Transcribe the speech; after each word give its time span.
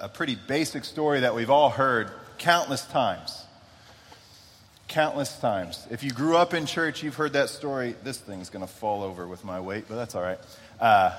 A 0.00 0.08
pretty 0.08 0.36
basic 0.36 0.84
story 0.84 1.20
that 1.20 1.34
we've 1.34 1.50
all 1.50 1.70
heard 1.70 2.10
countless 2.38 2.84
times. 2.86 3.44
Countless 4.86 5.38
times. 5.38 5.86
If 5.90 6.02
you 6.02 6.12
grew 6.12 6.36
up 6.36 6.54
in 6.54 6.66
church, 6.66 7.02
you've 7.02 7.16
heard 7.16 7.32
that 7.32 7.48
story. 7.48 7.96
This 8.04 8.18
thing's 8.18 8.48
going 8.48 8.64
to 8.64 8.72
fall 8.72 9.02
over 9.02 9.26
with 9.26 9.44
my 9.44 9.60
weight, 9.60 9.86
but 9.88 9.96
that's 9.96 10.14
all 10.14 10.22
right. 10.22 10.38
Uh, 10.80 11.12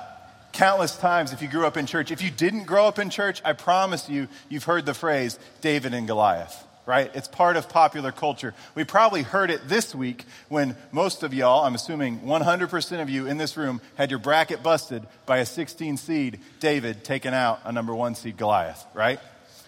countless 0.53 0.97
times 0.97 1.33
if 1.33 1.41
you 1.41 1.47
grew 1.47 1.65
up 1.65 1.77
in 1.77 1.85
church. 1.85 2.09
If 2.09 2.21
you 2.21 2.31
didn't 2.31 2.63
grow 2.63 2.85
up 2.85 2.99
in 2.99 3.09
church, 3.09 3.41
I 3.43 3.53
promise 3.53 4.09
you, 4.09 4.27
you've 4.47 4.63
heard 4.63 4.85
the 4.85 4.93
phrase 4.93 5.37
David 5.61 5.93
and 5.93 6.07
Goliath 6.07 6.65
right? 6.89 7.11
It's 7.13 7.27
part 7.27 7.55
of 7.55 7.69
popular 7.69 8.11
culture. 8.11 8.55
We 8.73 8.83
probably 8.83 9.21
heard 9.21 9.51
it 9.51 9.67
this 9.67 9.93
week 9.93 10.25
when 10.47 10.75
most 10.91 11.21
of 11.21 11.35
y'all, 11.35 11.63
I'm 11.63 11.75
assuming 11.75 12.21
100% 12.21 13.01
of 13.01 13.11
you 13.11 13.27
in 13.27 13.37
this 13.37 13.55
room, 13.57 13.79
had 13.93 14.09
your 14.09 14.17
bracket 14.17 14.63
busted 14.63 15.05
by 15.27 15.37
a 15.37 15.45
16 15.45 15.97
seed 15.97 16.39
David 16.59 17.03
taking 17.03 17.31
out 17.31 17.59
a 17.63 17.71
number 17.71 17.93
one 17.93 18.15
seed 18.15 18.37
Goliath, 18.37 18.83
right? 18.95 19.19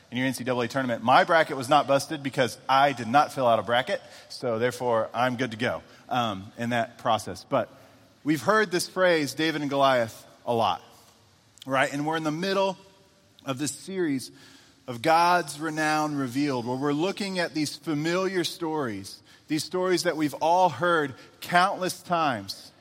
In 0.10 0.18
your 0.18 0.28
NCAA 0.28 0.70
tournament. 0.70 1.04
My 1.04 1.24
bracket 1.24 1.56
was 1.56 1.70
not 1.70 1.86
busted 1.86 2.24
because 2.24 2.58
I 2.68 2.92
did 2.92 3.08
not 3.08 3.32
fill 3.32 3.46
out 3.46 3.60
a 3.60 3.64
bracket, 3.64 4.02
so 4.30 4.58
therefore 4.58 5.08
I'm 5.14 5.36
good 5.36 5.52
to 5.52 5.58
go 5.58 5.84
um, 6.10 6.52
in 6.58 6.72
that 6.72 6.98
process. 6.98 7.46
But 7.48 7.70
we've 8.24 8.42
heard 8.42 8.72
this 8.72 8.88
phrase, 8.90 9.36
David 9.36 9.62
and 9.62 9.70
Goliath, 9.70 10.26
a 10.44 10.56
lot, 10.56 10.82
right? 11.68 11.94
And 11.94 12.04
we're 12.08 12.18
in 12.18 12.24
the 12.24 12.32
middle 12.32 12.80
of 13.46 13.60
this 13.60 13.72
series 13.72 14.32
of 14.92 15.02
God's 15.02 15.58
renown 15.58 16.16
revealed, 16.16 16.68
where 16.68 16.76
we're 16.76 16.92
looking 16.92 17.40
at 17.40 17.54
these 17.54 17.78
familiar 17.78 18.44
stories, 18.44 19.22
these 19.48 19.64
stories 19.64 20.04
that 20.04 20.18
we've 20.18 20.34
all 20.36 20.68
heard 20.68 21.14
countless 21.40 22.02
times, 22.02 22.74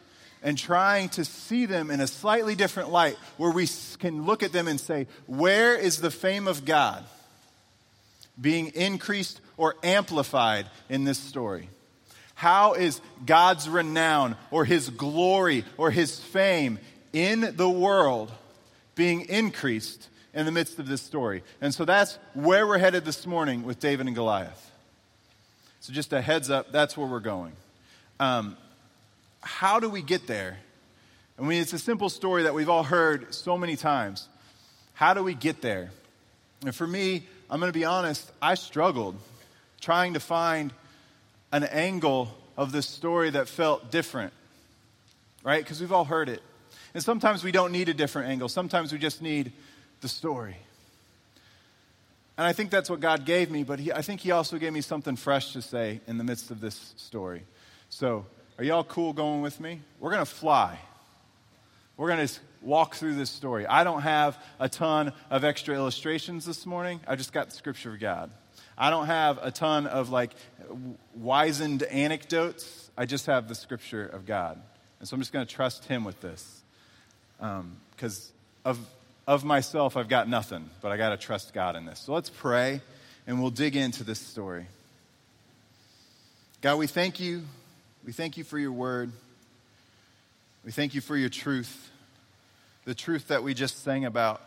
and 0.42 0.58
trying 0.58 1.08
to 1.10 1.24
see 1.24 1.66
them 1.66 1.88
in 1.88 2.00
a 2.00 2.08
slightly 2.08 2.56
different 2.56 2.90
light, 2.90 3.16
where 3.36 3.52
we 3.52 3.68
can 4.00 4.24
look 4.24 4.42
at 4.42 4.50
them 4.50 4.66
and 4.66 4.80
say, 4.80 5.06
Where 5.26 5.76
is 5.76 6.00
the 6.00 6.10
fame 6.10 6.48
of 6.48 6.64
God 6.64 7.04
being 8.40 8.72
increased 8.74 9.40
or 9.56 9.76
amplified 9.84 10.66
in 10.88 11.04
this 11.04 11.18
story? 11.18 11.70
How 12.34 12.72
is 12.72 13.00
God's 13.24 13.68
renown 13.68 14.34
or 14.50 14.64
his 14.64 14.90
glory 14.90 15.64
or 15.76 15.92
his 15.92 16.18
fame 16.18 16.80
in 17.12 17.54
the 17.54 17.70
world 17.70 18.32
being 18.96 19.20
increased 19.28 20.08
in 20.34 20.46
the 20.46 20.52
midst 20.52 20.78
of 20.78 20.86
this 20.86 21.02
story. 21.02 21.42
And 21.60 21.74
so 21.74 21.84
that's 21.84 22.18
where 22.34 22.66
we're 22.66 22.78
headed 22.78 23.04
this 23.04 23.26
morning 23.26 23.64
with 23.64 23.80
David 23.80 24.06
and 24.06 24.14
Goliath. 24.14 24.70
So, 25.80 25.94
just 25.94 26.12
a 26.12 26.20
heads 26.20 26.50
up, 26.50 26.72
that's 26.72 26.96
where 26.96 27.06
we're 27.06 27.20
going. 27.20 27.52
Um, 28.18 28.56
how 29.40 29.80
do 29.80 29.88
we 29.88 30.02
get 30.02 30.26
there? 30.26 30.58
I 31.38 31.42
mean, 31.42 31.62
it's 31.62 31.72
a 31.72 31.78
simple 31.78 32.10
story 32.10 32.42
that 32.42 32.52
we've 32.52 32.68
all 32.68 32.82
heard 32.82 33.34
so 33.34 33.56
many 33.56 33.76
times. 33.76 34.28
How 34.92 35.14
do 35.14 35.22
we 35.22 35.32
get 35.32 35.62
there? 35.62 35.90
And 36.66 36.74
for 36.74 36.86
me, 36.86 37.26
I'm 37.48 37.58
going 37.60 37.72
to 37.72 37.78
be 37.78 37.86
honest, 37.86 38.30
I 38.42 38.54
struggled 38.54 39.16
trying 39.80 40.12
to 40.14 40.20
find 40.20 40.72
an 41.52 41.64
angle 41.64 42.28
of 42.58 42.72
this 42.72 42.86
story 42.86 43.30
that 43.30 43.48
felt 43.48 43.90
different, 43.90 44.34
right? 45.42 45.64
Because 45.64 45.80
we've 45.80 45.92
all 45.92 46.04
heard 46.04 46.28
it. 46.28 46.42
And 46.92 47.02
sometimes 47.02 47.42
we 47.42 47.52
don't 47.52 47.72
need 47.72 47.88
a 47.88 47.94
different 47.94 48.28
angle, 48.28 48.50
sometimes 48.50 48.92
we 48.92 48.98
just 48.98 49.22
need 49.22 49.52
the 50.00 50.08
story. 50.08 50.56
And 52.36 52.46
I 52.46 52.52
think 52.52 52.70
that's 52.70 52.88
what 52.88 53.00
God 53.00 53.26
gave 53.26 53.50
me, 53.50 53.64
but 53.64 53.78
he, 53.78 53.92
I 53.92 54.00
think 54.00 54.20
He 54.20 54.30
also 54.30 54.58
gave 54.58 54.72
me 54.72 54.80
something 54.80 55.16
fresh 55.16 55.52
to 55.52 55.62
say 55.62 56.00
in 56.06 56.16
the 56.16 56.24
midst 56.24 56.50
of 56.50 56.60
this 56.60 56.94
story. 56.96 57.42
So, 57.90 58.24
are 58.56 58.64
y'all 58.64 58.84
cool 58.84 59.12
going 59.12 59.42
with 59.42 59.60
me? 59.60 59.80
We're 59.98 60.10
going 60.10 60.24
to 60.24 60.30
fly. 60.30 60.78
We're 61.96 62.08
going 62.08 62.26
to 62.26 62.34
walk 62.62 62.94
through 62.94 63.16
this 63.16 63.28
story. 63.28 63.66
I 63.66 63.84
don't 63.84 64.02
have 64.02 64.42
a 64.58 64.70
ton 64.70 65.12
of 65.28 65.44
extra 65.44 65.74
illustrations 65.74 66.46
this 66.46 66.64
morning. 66.64 67.00
I 67.06 67.16
just 67.16 67.32
got 67.32 67.50
the 67.50 67.56
scripture 67.56 67.92
of 67.92 68.00
God. 68.00 68.30
I 68.78 68.88
don't 68.88 69.06
have 69.06 69.38
a 69.42 69.50
ton 69.50 69.86
of 69.86 70.08
like 70.08 70.30
wizened 71.14 71.82
anecdotes. 71.82 72.90
I 72.96 73.04
just 73.04 73.26
have 73.26 73.48
the 73.48 73.54
scripture 73.54 74.06
of 74.06 74.24
God. 74.24 74.58
And 74.98 75.06
so 75.06 75.14
I'm 75.14 75.20
just 75.20 75.32
going 75.32 75.46
to 75.46 75.54
trust 75.54 75.84
Him 75.84 76.04
with 76.04 76.20
this. 76.22 76.62
Because 77.38 78.32
um, 78.64 78.76
of 78.76 78.78
of 79.30 79.44
myself, 79.44 79.96
I've 79.96 80.08
got 80.08 80.28
nothing, 80.28 80.68
but 80.80 80.90
I 80.90 80.96
got 80.96 81.10
to 81.10 81.16
trust 81.16 81.54
God 81.54 81.76
in 81.76 81.86
this. 81.86 82.00
So 82.00 82.12
let's 82.12 82.28
pray 82.28 82.80
and 83.28 83.40
we'll 83.40 83.52
dig 83.52 83.76
into 83.76 84.02
this 84.02 84.18
story. 84.18 84.66
God, 86.62 86.78
we 86.78 86.88
thank 86.88 87.20
you. 87.20 87.44
We 88.04 88.10
thank 88.10 88.36
you 88.36 88.42
for 88.42 88.58
your 88.58 88.72
word. 88.72 89.12
We 90.64 90.72
thank 90.72 90.96
you 90.96 91.00
for 91.00 91.16
your 91.16 91.28
truth, 91.28 91.92
the 92.86 92.94
truth 92.94 93.28
that 93.28 93.44
we 93.44 93.54
just 93.54 93.84
sang 93.84 94.04
about. 94.04 94.40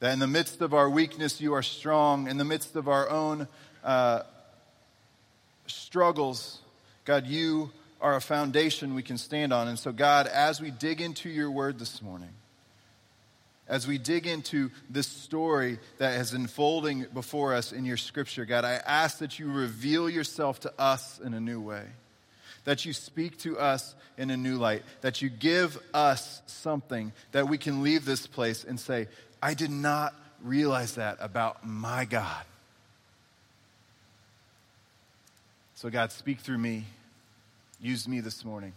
That 0.00 0.14
in 0.14 0.18
the 0.18 0.26
midst 0.26 0.62
of 0.62 0.72
our 0.72 0.88
weakness, 0.88 1.42
you 1.42 1.52
are 1.52 1.62
strong. 1.62 2.26
In 2.26 2.38
the 2.38 2.44
midst 2.44 2.74
of 2.74 2.88
our 2.88 3.10
own 3.10 3.46
uh, 3.84 4.22
struggles, 5.66 6.58
God, 7.04 7.26
you 7.26 7.70
are 8.00 8.16
a 8.16 8.20
foundation 8.20 8.94
we 8.94 9.02
can 9.02 9.18
stand 9.18 9.52
on. 9.52 9.68
And 9.68 9.78
so, 9.78 9.92
God, 9.92 10.26
as 10.26 10.60
we 10.60 10.70
dig 10.70 11.00
into 11.00 11.28
your 11.28 11.50
word 11.50 11.78
this 11.78 12.00
morning, 12.00 12.30
as 13.66 13.86
we 13.86 13.98
dig 13.98 14.26
into 14.26 14.70
this 14.88 15.06
story 15.06 15.78
that 15.98 16.18
is 16.20 16.32
unfolding 16.32 17.06
before 17.12 17.54
us 17.54 17.72
in 17.72 17.84
your 17.84 17.96
scripture, 17.96 18.44
God, 18.44 18.64
I 18.64 18.74
ask 18.74 19.18
that 19.18 19.38
you 19.38 19.50
reveal 19.50 20.08
yourself 20.08 20.60
to 20.60 20.72
us 20.78 21.20
in 21.20 21.34
a 21.34 21.40
new 21.40 21.60
way, 21.60 21.84
that 22.64 22.84
you 22.84 22.92
speak 22.92 23.38
to 23.40 23.58
us 23.58 23.94
in 24.16 24.30
a 24.30 24.36
new 24.36 24.56
light, 24.56 24.82
that 25.02 25.20
you 25.20 25.28
give 25.28 25.78
us 25.92 26.40
something 26.46 27.12
that 27.32 27.48
we 27.48 27.58
can 27.58 27.82
leave 27.82 28.04
this 28.04 28.26
place 28.26 28.64
and 28.64 28.80
say, 28.80 29.08
I 29.42 29.54
did 29.54 29.70
not 29.70 30.14
realize 30.42 30.94
that 30.94 31.18
about 31.20 31.66
my 31.66 32.04
God. 32.04 32.44
So, 35.74 35.90
God, 35.90 36.10
speak 36.10 36.40
through 36.40 36.58
me. 36.58 36.84
Use 37.80 38.08
me 38.08 38.20
this 38.20 38.44
morning. 38.44 38.72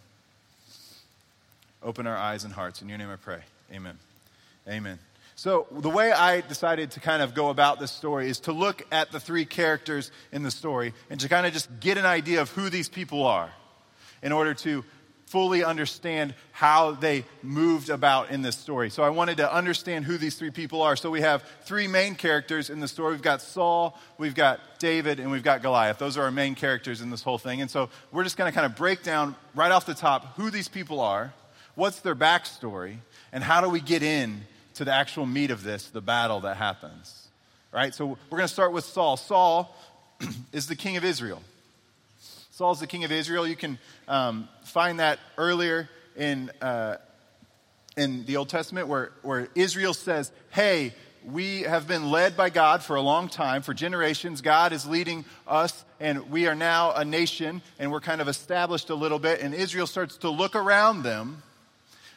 Open 1.82 2.06
our 2.06 2.16
eyes 2.16 2.44
and 2.44 2.54
hearts. 2.54 2.84
In 2.84 2.90
your 2.90 3.00
name 3.00 3.10
I 3.10 3.16
pray. 3.16 3.40
Amen. 3.74 3.98
Amen. 4.68 5.00
So, 5.36 5.66
the 5.72 5.90
way 5.90 6.12
I 6.12 6.42
decided 6.42 6.92
to 6.92 7.00
kind 7.00 7.24
of 7.24 7.34
go 7.34 7.50
about 7.50 7.80
this 7.80 7.90
story 7.90 8.30
is 8.30 8.42
to 8.42 8.52
look 8.52 8.86
at 8.92 9.12
the 9.12 9.20
three 9.20 9.46
characters 9.46 10.12
in 10.32 10.44
the 10.44 10.52
story 10.52 10.94
and 11.10 11.20
to 11.20 11.30
kind 11.30 11.48
of 11.48 11.54
just 11.54 11.68
get 11.80 11.98
an 11.98 12.06
idea 12.06 12.42
of 12.42 12.52
who 12.52 12.70
these 12.70 12.90
people 12.90 13.26
are 13.26 13.50
in 14.22 14.32
order 14.32 14.54
to 14.54 14.86
fully 15.32 15.64
understand 15.64 16.34
how 16.52 16.92
they 16.92 17.24
moved 17.42 17.90
about 17.90 18.32
in 18.32 18.42
this 18.42 18.58
story. 18.58 18.90
So 18.90 19.02
I 19.02 19.10
wanted 19.10 19.38
to 19.38 19.54
understand 19.54 20.04
who 20.04 20.18
these 20.18 20.36
three 20.36 20.52
people 20.52 20.82
are. 20.82 20.98
So 20.98 21.10
we 21.10 21.22
have 21.22 21.42
three 21.64 21.88
main 21.88 22.16
characters 22.16 22.70
in 22.70 22.82
the 22.82 22.88
story. 22.88 23.14
We've 23.14 23.22
got 23.22 23.42
Saul, 23.42 23.98
we've 24.18 24.36
got 24.36 24.60
David, 24.78 25.22
and 25.22 25.32
we've 25.32 25.42
got 25.42 25.62
Goliath. 25.62 26.00
Those 26.00 26.18
are 26.18 26.24
our 26.24 26.32
main 26.32 26.54
characters 26.54 27.00
in 27.00 27.10
this 27.10 27.24
whole 27.24 27.38
thing. 27.38 27.62
And 27.62 27.72
so 27.72 27.90
we're 28.12 28.26
just 28.26 28.36
going 28.36 28.52
to 28.52 28.54
kind 28.54 28.66
of 28.66 28.76
break 28.76 29.04
down 29.04 29.38
right 29.56 29.72
off 29.72 29.86
the 29.86 29.94
top 29.94 30.36
who 30.36 30.52
these 30.52 30.68
people 30.68 31.00
are, 31.00 31.34
what's 31.76 32.02
their 32.02 32.16
backstory, 32.16 32.98
and 33.32 33.42
how 33.42 33.62
do 33.62 33.70
we 33.70 33.80
get 33.80 34.04
in 34.04 34.42
to 34.74 34.84
the 34.84 34.94
actual 34.94 35.26
meat 35.26 35.50
of 35.50 35.64
this, 35.64 35.88
the 35.88 36.02
battle 36.02 36.42
that 36.42 36.58
happens. 36.58 37.30
Right? 37.72 37.96
So 37.96 38.06
we're 38.06 38.38
going 38.38 38.50
to 38.50 38.54
start 38.54 38.74
with 38.74 38.84
Saul. 38.84 39.16
Saul 39.16 39.74
is 40.52 40.68
the 40.68 40.76
king 40.76 40.98
of 40.98 41.06
Israel. 41.06 41.42
Saul's 42.62 42.80
the 42.80 42.86
king 42.86 43.04
of 43.04 43.12
Israel. 43.12 43.48
You 43.48 43.56
can 43.56 43.80
um, 44.08 44.48
find 44.66 45.00
that 45.00 45.18
earlier 45.36 45.90
in, 46.16 46.52
uh, 46.62 46.98
in 47.98 48.24
the 48.26 48.38
Old 48.38 48.50
Testament 48.50 48.88
where, 48.88 49.14
where 49.24 49.48
Israel 49.56 49.96
says, 49.96 50.32
Hey, 50.52 50.94
we 51.26 51.62
have 51.62 51.88
been 51.88 52.12
led 52.12 52.38
by 52.38 52.52
God 52.52 52.84
for 52.84 52.98
a 52.98 53.02
long 53.02 53.30
time, 53.30 53.64
for 53.64 53.74
generations. 53.74 54.42
God 54.42 54.74
is 54.74 54.86
leading 54.86 55.26
us, 55.48 55.84
and 56.00 56.30
we 56.30 56.46
are 56.46 56.54
now 56.54 56.92
a 56.92 57.04
nation, 57.04 57.64
and 57.80 57.92
we're 57.92 58.00
kind 58.00 58.22
of 58.22 58.28
established 58.28 58.92
a 58.92 58.96
little 58.96 59.18
bit. 59.18 59.42
And 59.42 59.56
Israel 59.56 59.88
starts 59.88 60.18
to 60.18 60.30
look 60.30 60.56
around 60.56 61.02
them. 61.02 61.42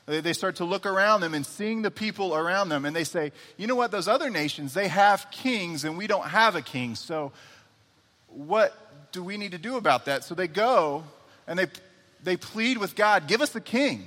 They 0.04 0.34
start 0.34 0.56
to 0.56 0.66
look 0.66 0.84
around 0.84 1.22
them 1.22 1.32
and 1.32 1.46
seeing 1.46 1.80
the 1.80 1.90
people 1.90 2.36
around 2.36 2.68
them, 2.68 2.84
and 2.84 2.94
they 2.94 3.04
say, 3.04 3.32
You 3.56 3.66
know 3.66 3.76
what? 3.76 3.92
Those 3.92 4.08
other 4.08 4.28
nations, 4.28 4.74
they 4.74 4.88
have 4.88 5.30
kings, 5.30 5.86
and 5.86 5.96
we 5.96 6.06
don't 6.06 6.28
have 6.28 6.54
a 6.54 6.60
king. 6.60 6.96
So, 6.96 7.32
what 8.28 8.76
do 9.14 9.24
we 9.24 9.38
need 9.38 9.52
to 9.52 9.58
do 9.58 9.76
about 9.76 10.04
that? 10.04 10.24
So 10.24 10.34
they 10.34 10.48
go 10.48 11.04
and 11.46 11.58
they, 11.58 11.66
they 12.22 12.36
plead 12.36 12.76
with 12.76 12.94
God, 12.94 13.26
give 13.26 13.40
us 13.40 13.54
a 13.54 13.60
king. 13.60 14.06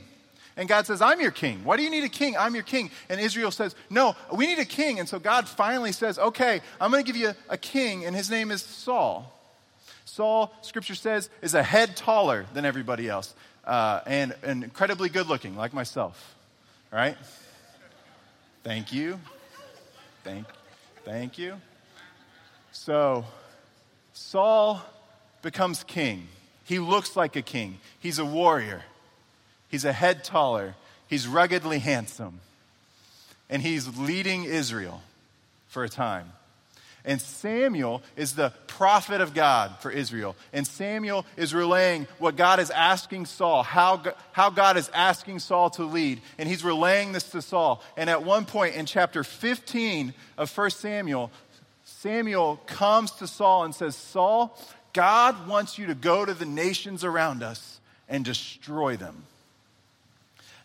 And 0.56 0.68
God 0.68 0.86
says, 0.86 1.02
I'm 1.02 1.22
your 1.22 1.32
king. 1.32 1.64
Why 1.64 1.78
do 1.78 1.84
you 1.84 1.90
need 1.90 2.04
a 2.04 2.10
king? 2.10 2.36
I'm 2.38 2.54
your 2.54 2.64
king. 2.64 2.92
And 3.10 3.22
Israel 3.22 3.52
says, 3.52 3.76
No, 3.90 4.16
we 4.34 4.48
need 4.48 4.60
a 4.60 4.66
king. 4.66 5.00
And 5.00 5.08
so 5.08 5.20
God 5.20 5.48
finally 5.48 5.92
says, 5.92 6.20
Okay, 6.20 6.62
I'm 6.82 6.92
going 6.92 7.04
to 7.04 7.08
give 7.12 7.20
you 7.20 7.30
a, 7.30 7.36
a 7.50 7.58
king, 7.58 8.06
and 8.06 8.16
his 8.16 8.30
name 8.30 8.52
is 8.52 8.62
Saul. 8.62 9.34
Saul, 10.06 10.52
scripture 10.62 10.96
says, 10.96 11.30
is 11.44 11.54
a 11.54 11.62
head 11.62 11.96
taller 11.96 12.48
than 12.56 12.66
everybody 12.66 13.08
else 13.08 13.36
uh, 13.66 14.02
and, 14.08 14.34
and 14.42 14.64
incredibly 14.64 15.10
good 15.10 15.28
looking, 15.28 15.56
like 15.56 15.74
myself. 15.74 16.36
All 16.92 16.98
right? 16.98 17.16
Thank 18.64 18.92
you. 18.92 19.20
Thank, 20.24 20.48
thank 21.06 21.38
you. 21.38 21.62
So, 22.72 23.26
Saul 24.14 24.82
becomes 25.48 25.82
king. 25.86 26.28
He 26.66 26.78
looks 26.78 27.16
like 27.16 27.38
a 27.38 27.42
king. 27.42 27.78
He's 28.02 28.20
a 28.20 28.26
warrior. 28.26 28.84
He's 29.70 29.86
a 29.86 29.94
head 29.94 30.26
taller. 30.26 30.76
He's 31.08 31.26
ruggedly 31.26 31.80
handsome. 31.80 32.42
and 33.50 33.62
he's 33.62 33.98
leading 33.98 34.44
Israel 34.44 35.02
for 35.70 35.86
a 35.86 35.90
time. 35.90 36.34
And 37.06 37.22
Samuel 37.22 38.02
is 38.18 38.36
the 38.36 38.52
prophet 38.68 39.22
of 39.22 39.34
God 39.34 39.78
for 39.80 39.90
Israel. 39.90 40.36
And 40.52 40.68
Samuel 40.68 41.26
is 41.38 41.56
relaying 41.56 42.08
what 42.20 42.36
God 42.36 42.60
is 42.60 42.70
asking 42.70 43.28
Saul, 43.28 43.64
how, 43.64 44.04
how 44.34 44.50
God 44.50 44.76
is 44.76 44.90
asking 44.94 45.40
Saul 45.40 45.70
to 45.72 45.86
lead. 45.86 46.20
And 46.38 46.50
he's 46.50 46.66
relaying 46.66 47.14
this 47.14 47.30
to 47.30 47.42
Saul. 47.42 47.82
And 47.96 48.10
at 48.10 48.24
one 48.26 48.44
point 48.44 48.76
in 48.76 48.86
chapter 48.86 49.24
15 49.24 50.14
of 50.38 50.58
1 50.58 50.70
Samuel, 50.72 51.32
Samuel 51.86 52.60
comes 52.66 53.12
to 53.12 53.28
Saul 53.28 53.64
and 53.64 53.74
says, 53.74 53.96
Saul, 53.96 54.58
God 54.98 55.48
wants 55.48 55.78
you 55.78 55.86
to 55.86 55.94
go 55.94 56.26
to 56.26 56.34
the 56.34 56.44
nations 56.44 57.04
around 57.04 57.44
us 57.44 57.80
and 58.10 58.26
destroy 58.26 58.98
them. 58.98 59.26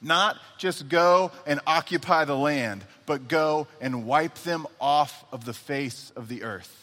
Not 0.01 0.39
just 0.57 0.89
go 0.89 1.33
and 1.47 1.61
occupy 1.67 2.25
the 2.25 2.35
land, 2.35 2.83
but 3.05 3.29
go 3.29 3.67
and 3.79 4.07
wipe 4.07 4.37
them 4.37 4.67
off 4.81 5.23
of 5.33 5.45
the 5.45 5.53
face 5.53 6.13
of 6.17 6.29
the 6.29 6.45
earth. 6.45 6.75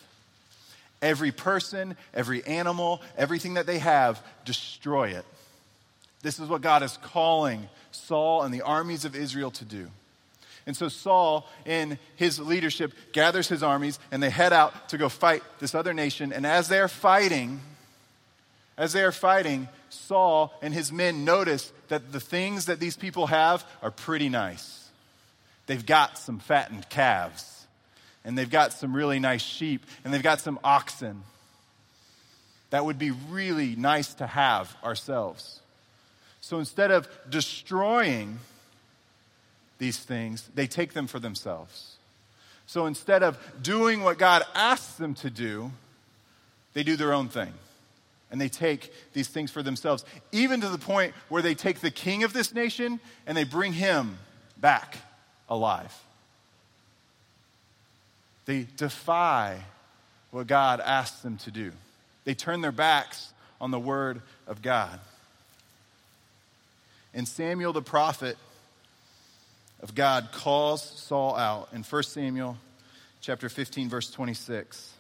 Every 1.02 1.32
person, 1.32 1.98
every 2.14 2.46
animal, 2.46 3.02
everything 3.18 3.56
that 3.56 3.66
they 3.66 3.80
have, 3.80 4.24
destroy 4.46 5.10
it. 5.10 5.26
This 6.22 6.38
is 6.38 6.50
what 6.50 6.62
God 6.62 6.84
is 6.84 6.98
calling 7.02 7.68
Saul 7.90 8.44
and 8.44 8.54
the 8.54 8.62
armies 8.62 9.06
of 9.06 9.16
Israel 9.16 9.50
to 9.52 9.66
do. 9.66 9.88
And 10.70 10.78
so 10.78 10.88
Saul, 10.88 11.50
in 11.66 11.98
his 12.16 12.40
leadership, 12.40 12.94
gathers 13.12 13.48
his 13.48 13.64
armies 13.64 13.98
and 14.12 14.22
they 14.22 14.30
head 14.30 14.54
out 14.54 14.90
to 14.90 15.00
go 15.00 15.10
fight 15.10 15.42
this 15.58 15.74
other 15.74 15.96
nation. 15.96 16.32
And 16.32 16.46
as 16.46 16.68
they're 16.68 16.88
fighting, 16.88 17.60
as 18.78 18.94
they 18.94 19.02
are 19.02 19.12
fighting, 19.12 19.68
Saul 19.90 20.54
and 20.62 20.72
his 20.72 20.92
men 20.92 21.26
notice 21.26 21.74
that 21.88 22.12
the 22.12 22.20
things 22.20 22.66
that 22.66 22.80
these 22.80 22.96
people 22.96 23.26
have 23.26 23.66
are 23.82 23.90
pretty 23.90 24.30
nice. 24.30 24.88
They've 25.66 25.84
got 25.84 26.20
some 26.20 26.38
fattened 26.38 26.88
calves, 26.88 27.66
and 28.24 28.38
they've 28.38 28.48
got 28.48 28.72
some 28.72 28.96
really 28.96 29.20
nice 29.20 29.42
sheep, 29.42 29.88
and 30.04 30.14
they've 30.14 30.22
got 30.22 30.40
some 30.40 30.60
oxen. 30.64 31.24
That 32.70 32.86
would 32.86 33.00
be 33.00 33.10
really 33.10 33.76
nice 33.76 34.14
to 34.14 34.28
have 34.28 34.76
ourselves. 34.84 35.62
So 36.42 36.60
instead 36.60 36.92
of 36.92 37.10
destroying 37.28 38.38
these 39.80 39.98
things, 39.98 40.50
they 40.54 40.68
take 40.68 40.94
them 40.94 41.08
for 41.08 41.20
themselves. 41.20 41.96
So 42.68 42.86
instead 42.86 43.24
of 43.24 43.40
doing 43.64 44.04
what 44.04 44.20
God 44.20 44.44
asks 44.54 44.94
them 44.96 45.16
to 45.16 45.30
do, 45.32 45.72
they 46.74 46.84
do 46.84 46.96
their 46.96 47.14
own 47.14 47.30
thing 47.30 47.54
and 48.32 48.40
they 48.40 48.50
take 48.50 48.94
these 49.14 49.28
things 49.28 49.50
for 49.50 49.64
themselves, 49.64 50.06
even 50.32 50.62
to 50.62 50.70
the 50.70 50.78
point 50.78 51.14
where 51.30 51.42
they 51.42 51.56
take 51.56 51.80
the 51.80 51.90
king 51.90 52.24
of 52.24 52.32
this 52.32 52.54
nation 52.54 53.00
and 53.26 53.36
they 53.36 53.44
bring 53.44 53.74
him 53.74 54.20
back 54.58 54.98
alive. 55.50 55.96
They 58.46 58.68
defy 58.78 59.64
what 60.32 60.46
God 60.46 60.80
asks 60.80 61.22
them 61.22 61.38
to 61.40 61.52
do, 61.52 61.72
they 62.24 62.36
turn 62.36 62.62
their 62.62 62.72
backs 62.72 63.34
on 63.60 63.72
the 63.72 63.80
word 63.80 64.22
of 64.46 64.62
God. 64.62 65.00
And 67.14 67.28
Samuel 67.28 67.74
the 67.74 67.82
prophet 67.82 68.38
of 69.82 69.96
God 69.96 70.30
calls 70.32 70.84
Saul 70.84 71.36
out 71.36 71.70
in 71.74 71.84
1 71.84 72.04
Samuel 72.04 72.58
chapter 73.22 73.50
15 73.50 73.90
verse 73.90 74.12
26 74.12 74.94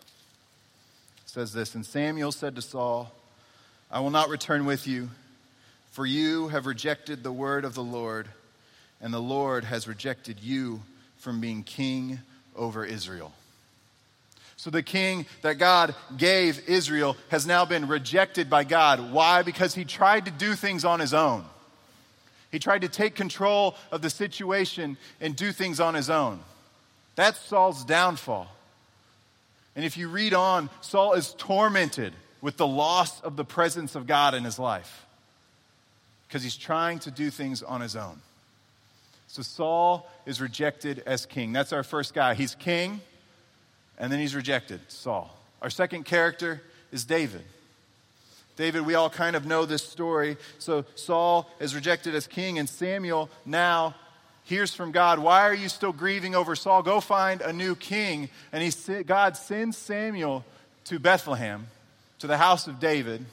says 1.26 1.54
this 1.54 1.76
and 1.76 1.86
Samuel 1.86 2.32
said 2.32 2.56
to 2.56 2.62
Saul 2.62 3.14
I 3.92 4.02
will 4.02 4.12
not 4.12 4.30
return 4.30 4.66
with 4.66 4.86
you, 4.86 5.10
for 5.92 6.06
you 6.06 6.50
have 6.50 6.68
rejected 6.68 7.24
the 7.24 7.32
word 7.32 7.66
of 7.66 7.74
the 7.74 7.84
Lord, 7.84 8.28
and 9.02 9.12
the 9.12 9.20
Lord 9.20 9.64
has 9.64 9.88
rejected 9.88 10.40
you 10.40 10.82
from 11.18 11.42
being 11.42 11.64
king 11.64 12.20
over 12.56 12.86
Israel. 12.86 13.34
So 14.58 14.70
the 14.70 14.84
king 14.84 15.26
that 15.42 15.58
God 15.58 15.96
gave 16.18 16.70
Israel 16.70 17.18
has 17.30 17.48
now 17.48 17.66
been 17.66 17.88
rejected 17.88 18.48
by 18.48 18.64
God. 18.64 19.12
Why? 19.12 19.42
Because 19.42 19.74
he 19.74 19.86
tried 19.86 20.26
to 20.26 20.32
do 20.32 20.54
things 20.54 20.86
on 20.86 21.00
his 21.00 21.14
own. 21.14 21.46
He 22.52 22.60
tried 22.60 22.82
to 22.82 22.90
take 22.90 23.16
control 23.16 23.76
of 23.92 24.02
the 24.02 24.10
situation 24.10 24.98
and 25.22 25.36
do 25.36 25.52
things 25.52 25.80
on 25.80 25.94
his 25.94 26.10
own. 26.10 26.40
That's 27.16 27.40
Saul's 27.40 27.86
downfall. 27.86 28.48
And 29.76 29.86
if 29.86 29.98
you 29.98 30.10
read 30.10 30.34
on, 30.34 30.70
Saul 30.82 31.14
is 31.14 31.34
tormented 31.38 32.14
with 32.42 32.58
the 32.58 32.68
loss 32.68 33.22
of 33.22 33.36
the 33.36 33.46
presence 33.46 33.96
of 33.96 34.08
God 34.08 34.34
in 34.34 34.44
his 34.44 34.58
life 34.58 35.06
because 36.28 36.44
he's 36.44 36.58
trying 36.58 37.00
to 37.00 37.12
do 37.12 37.30
things 37.30 37.62
on 37.64 37.82
his 37.82 37.96
own. 37.96 38.22
So 39.28 39.42
Saul 39.42 40.10
is 40.26 40.42
rejected 40.42 41.04
as 41.06 41.26
king. 41.26 41.54
That's 41.54 41.74
our 41.74 41.84
first 41.84 42.14
guy. 42.14 42.34
He's 42.34 42.56
king, 42.56 43.02
and 43.98 44.12
then 44.12 44.20
he's 44.20 44.36
rejected, 44.36 44.80
Saul. 44.88 45.36
Our 45.62 45.70
second 45.70 46.06
character 46.06 46.62
is 46.92 47.06
David. 47.06 47.44
David, 48.60 48.86
we 48.86 48.94
all 48.94 49.10
kind 49.10 49.38
of 49.38 49.46
know 49.46 49.66
this 49.66 49.82
story. 49.82 50.36
So 50.58 50.84
Saul 50.96 51.50
is 51.62 51.74
rejected 51.74 52.14
as 52.14 52.28
king, 52.28 52.60
and 52.60 52.68
Samuel 52.68 53.30
now 53.46 53.96
hears 54.44 54.76
from 54.76 54.92
God, 54.92 55.18
Why 55.18 55.44
are 55.44 55.54
you 55.54 55.70
still 55.70 55.94
grieving 55.94 56.36
over 56.36 56.58
Saul? 56.58 56.84
Go 56.84 57.00
find 57.00 57.40
a 57.40 57.54
new 57.54 57.74
king. 57.74 58.28
And 58.52 58.62
he, 58.62 59.04
God 59.04 59.38
sends 59.38 59.78
Samuel 59.78 60.44
to 60.84 61.00
Bethlehem 61.00 61.68
to 62.20 62.28
the 62.28 62.36
house 62.36 62.68
of 62.68 62.82
David 62.82 63.26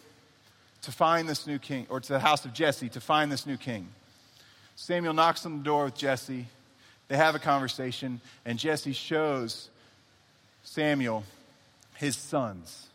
to 0.82 0.92
find 0.92 1.28
this 1.28 1.44
new 1.44 1.58
king, 1.58 1.88
or 1.90 1.98
to 1.98 2.12
the 2.12 2.20
house 2.20 2.44
of 2.44 2.52
Jesse 2.52 2.88
to 2.90 3.00
find 3.00 3.32
this 3.32 3.46
new 3.46 3.56
king. 3.56 3.88
Samuel 4.76 5.12
knocks 5.12 5.44
on 5.44 5.58
the 5.58 5.64
door 5.64 5.86
with 5.86 5.96
Jesse. 5.96 6.46
They 7.08 7.16
have 7.16 7.34
a 7.34 7.40
conversation, 7.40 8.20
and 8.44 8.60
Jesse 8.60 8.92
shows 8.92 9.70
Samuel 10.62 11.24
his 11.96 12.14
sons. 12.14 12.86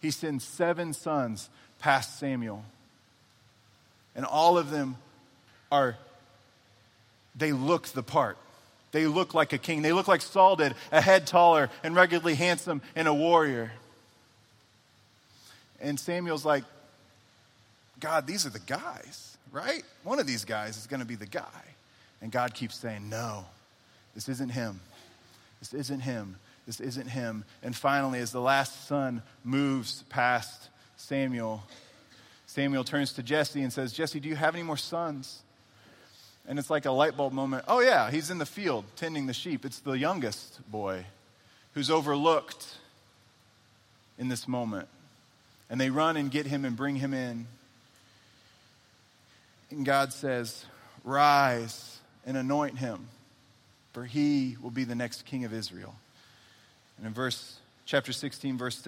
He 0.00 0.10
sends 0.10 0.44
seven 0.44 0.92
sons 0.92 1.48
past 1.78 2.18
Samuel. 2.18 2.64
And 4.14 4.24
all 4.24 4.58
of 4.58 4.70
them 4.70 4.96
are, 5.70 5.96
they 7.36 7.52
look 7.52 7.86
the 7.88 8.02
part. 8.02 8.36
They 8.92 9.06
look 9.06 9.34
like 9.34 9.52
a 9.52 9.58
king. 9.58 9.82
They 9.82 9.92
look 9.92 10.08
like 10.08 10.20
Saul 10.20 10.56
did, 10.56 10.74
a 10.90 11.00
head 11.00 11.26
taller 11.26 11.70
and 11.84 11.94
regularly 11.94 12.34
handsome 12.34 12.82
and 12.96 13.06
a 13.06 13.14
warrior. 13.14 13.72
And 15.80 15.98
Samuel's 15.98 16.44
like, 16.44 16.64
God, 18.00 18.26
these 18.26 18.46
are 18.46 18.50
the 18.50 18.58
guys, 18.60 19.36
right? 19.52 19.82
One 20.02 20.18
of 20.18 20.26
these 20.26 20.44
guys 20.44 20.76
is 20.76 20.86
going 20.86 21.00
to 21.00 21.06
be 21.06 21.14
the 21.14 21.26
guy. 21.26 21.44
And 22.22 22.32
God 22.32 22.54
keeps 22.54 22.76
saying, 22.76 23.08
No, 23.08 23.44
this 24.14 24.28
isn't 24.28 24.50
him. 24.50 24.80
This 25.60 25.72
isn't 25.74 26.00
him. 26.00 26.36
This 26.70 26.78
isn't 26.78 27.08
him. 27.08 27.44
And 27.64 27.74
finally, 27.74 28.20
as 28.20 28.30
the 28.30 28.40
last 28.40 28.86
son 28.86 29.22
moves 29.42 30.04
past 30.08 30.68
Samuel, 30.96 31.64
Samuel 32.46 32.84
turns 32.84 33.12
to 33.14 33.24
Jesse 33.24 33.60
and 33.60 33.72
says, 33.72 33.92
Jesse, 33.92 34.20
do 34.20 34.28
you 34.28 34.36
have 34.36 34.54
any 34.54 34.62
more 34.62 34.76
sons? 34.76 35.42
And 36.46 36.60
it's 36.60 36.70
like 36.70 36.86
a 36.86 36.92
light 36.92 37.16
bulb 37.16 37.32
moment. 37.32 37.64
Oh, 37.66 37.80
yeah, 37.80 38.08
he's 38.12 38.30
in 38.30 38.38
the 38.38 38.46
field 38.46 38.84
tending 38.94 39.26
the 39.26 39.32
sheep. 39.32 39.64
It's 39.64 39.80
the 39.80 39.94
youngest 39.94 40.60
boy 40.70 41.06
who's 41.74 41.90
overlooked 41.90 42.64
in 44.16 44.28
this 44.28 44.46
moment. 44.46 44.86
And 45.68 45.80
they 45.80 45.90
run 45.90 46.16
and 46.16 46.30
get 46.30 46.46
him 46.46 46.64
and 46.64 46.76
bring 46.76 46.94
him 46.94 47.12
in. 47.12 47.48
And 49.72 49.84
God 49.84 50.12
says, 50.12 50.66
Rise 51.02 51.98
and 52.24 52.36
anoint 52.36 52.78
him, 52.78 53.08
for 53.92 54.04
he 54.04 54.56
will 54.62 54.70
be 54.70 54.84
the 54.84 54.94
next 54.94 55.24
king 55.24 55.44
of 55.44 55.52
Israel. 55.52 55.96
And 57.00 57.06
in 57.06 57.14
verse 57.14 57.56
chapter 57.86 58.12
16, 58.12 58.58
verse 58.58 58.86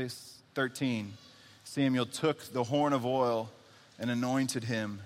13, 0.54 1.14
Samuel 1.64 2.04
took 2.04 2.52
the 2.52 2.64
horn 2.64 2.92
of 2.92 3.06
oil 3.06 3.48
and 3.98 4.10
anointed 4.10 4.64
him 4.64 5.00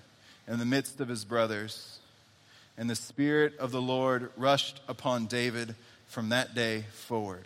in 0.49 0.59
the 0.59 0.65
midst 0.65 1.01
of 1.01 1.07
his 1.07 1.25
brothers. 1.25 2.01
And 2.77 2.91
the 2.91 2.97
Spirit 2.97 3.57
of 3.59 3.71
the 3.71 3.81
Lord 3.81 4.31
rushed 4.37 4.81
upon 4.89 5.27
David 5.27 5.77
from 6.09 6.31
that 6.31 6.57
day 6.57 6.87
forward. 6.91 7.45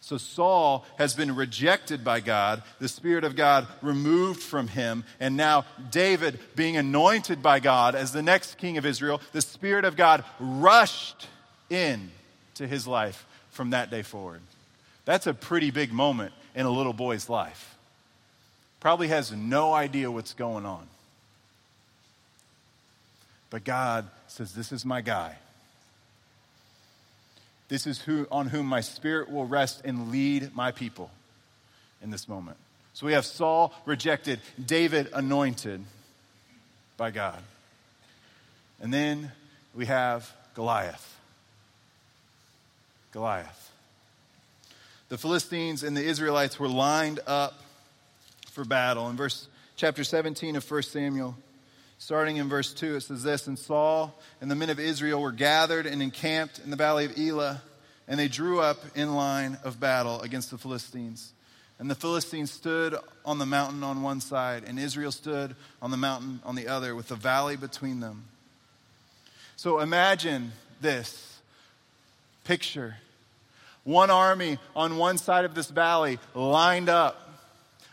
So 0.00 0.18
Saul 0.18 0.84
has 0.98 1.14
been 1.14 1.36
rejected 1.36 2.02
by 2.02 2.18
God, 2.18 2.64
the 2.80 2.88
Spirit 2.88 3.22
of 3.22 3.36
God 3.36 3.68
removed 3.82 4.42
from 4.42 4.66
him, 4.66 5.04
and 5.20 5.36
now 5.36 5.64
David 5.92 6.40
being 6.56 6.76
anointed 6.76 7.40
by 7.40 7.60
God 7.60 7.94
as 7.94 8.12
the 8.12 8.20
next 8.20 8.58
king 8.58 8.78
of 8.78 8.84
Israel, 8.84 9.20
the 9.30 9.40
Spirit 9.40 9.84
of 9.84 9.94
God 9.96 10.24
rushed 10.40 11.28
in 11.70 12.10
to 12.56 12.66
his 12.66 12.88
life 12.88 13.24
from 13.54 13.70
that 13.70 13.90
day 13.90 14.02
forward. 14.02 14.40
That's 15.04 15.26
a 15.26 15.34
pretty 15.34 15.70
big 15.70 15.92
moment 15.92 16.32
in 16.54 16.66
a 16.66 16.70
little 16.70 16.92
boy's 16.92 17.28
life. 17.28 17.76
Probably 18.80 19.08
has 19.08 19.32
no 19.32 19.72
idea 19.72 20.10
what's 20.10 20.34
going 20.34 20.66
on. 20.66 20.86
But 23.50 23.64
God 23.64 24.08
says, 24.26 24.52
This 24.52 24.72
is 24.72 24.84
my 24.84 25.00
guy. 25.00 25.36
This 27.68 27.86
is 27.86 28.00
who, 28.00 28.26
on 28.30 28.48
whom 28.48 28.66
my 28.66 28.80
spirit 28.80 29.30
will 29.30 29.46
rest 29.46 29.82
and 29.84 30.10
lead 30.10 30.54
my 30.54 30.70
people 30.70 31.10
in 32.02 32.10
this 32.10 32.28
moment. 32.28 32.56
So 32.92 33.06
we 33.06 33.14
have 33.14 33.24
Saul 33.24 33.72
rejected, 33.86 34.40
David 34.64 35.08
anointed 35.12 35.82
by 36.96 37.10
God. 37.10 37.42
And 38.80 38.92
then 38.92 39.32
we 39.74 39.86
have 39.86 40.30
Goliath. 40.54 41.13
Goliath. 43.14 43.70
The 45.08 45.16
Philistines 45.16 45.84
and 45.84 45.96
the 45.96 46.02
Israelites 46.02 46.58
were 46.58 46.68
lined 46.68 47.20
up 47.28 47.54
for 48.50 48.64
battle. 48.64 49.08
In 49.08 49.16
verse 49.16 49.46
chapter 49.76 50.02
17 50.02 50.56
of 50.56 50.68
1 50.68 50.82
Samuel, 50.82 51.36
starting 51.98 52.38
in 52.38 52.48
verse 52.48 52.74
2, 52.74 52.96
it 52.96 53.02
says 53.02 53.22
this 53.22 53.46
And 53.46 53.56
Saul 53.56 54.18
and 54.40 54.50
the 54.50 54.56
men 54.56 54.68
of 54.68 54.80
Israel 54.80 55.22
were 55.22 55.30
gathered 55.30 55.86
and 55.86 56.02
encamped 56.02 56.58
in 56.58 56.70
the 56.70 56.76
valley 56.76 57.04
of 57.04 57.16
Elah, 57.16 57.62
and 58.08 58.18
they 58.18 58.26
drew 58.26 58.60
up 58.60 58.78
in 58.96 59.14
line 59.14 59.58
of 59.62 59.78
battle 59.78 60.20
against 60.22 60.50
the 60.50 60.58
Philistines. 60.58 61.32
And 61.78 61.88
the 61.88 61.94
Philistines 61.94 62.50
stood 62.50 62.96
on 63.24 63.38
the 63.38 63.46
mountain 63.46 63.84
on 63.84 64.02
one 64.02 64.20
side, 64.20 64.64
and 64.66 64.76
Israel 64.76 65.12
stood 65.12 65.54
on 65.80 65.92
the 65.92 65.96
mountain 65.96 66.40
on 66.44 66.56
the 66.56 66.66
other, 66.66 66.96
with 66.96 67.06
the 67.06 67.14
valley 67.14 67.56
between 67.56 68.00
them. 68.00 68.24
So 69.54 69.78
imagine 69.78 70.50
this 70.80 71.38
picture 72.42 72.96
one 73.84 74.10
army 74.10 74.58
on 74.74 74.96
one 74.96 75.18
side 75.18 75.44
of 75.44 75.54
this 75.54 75.70
valley 75.70 76.18
lined 76.34 76.88
up, 76.88 77.28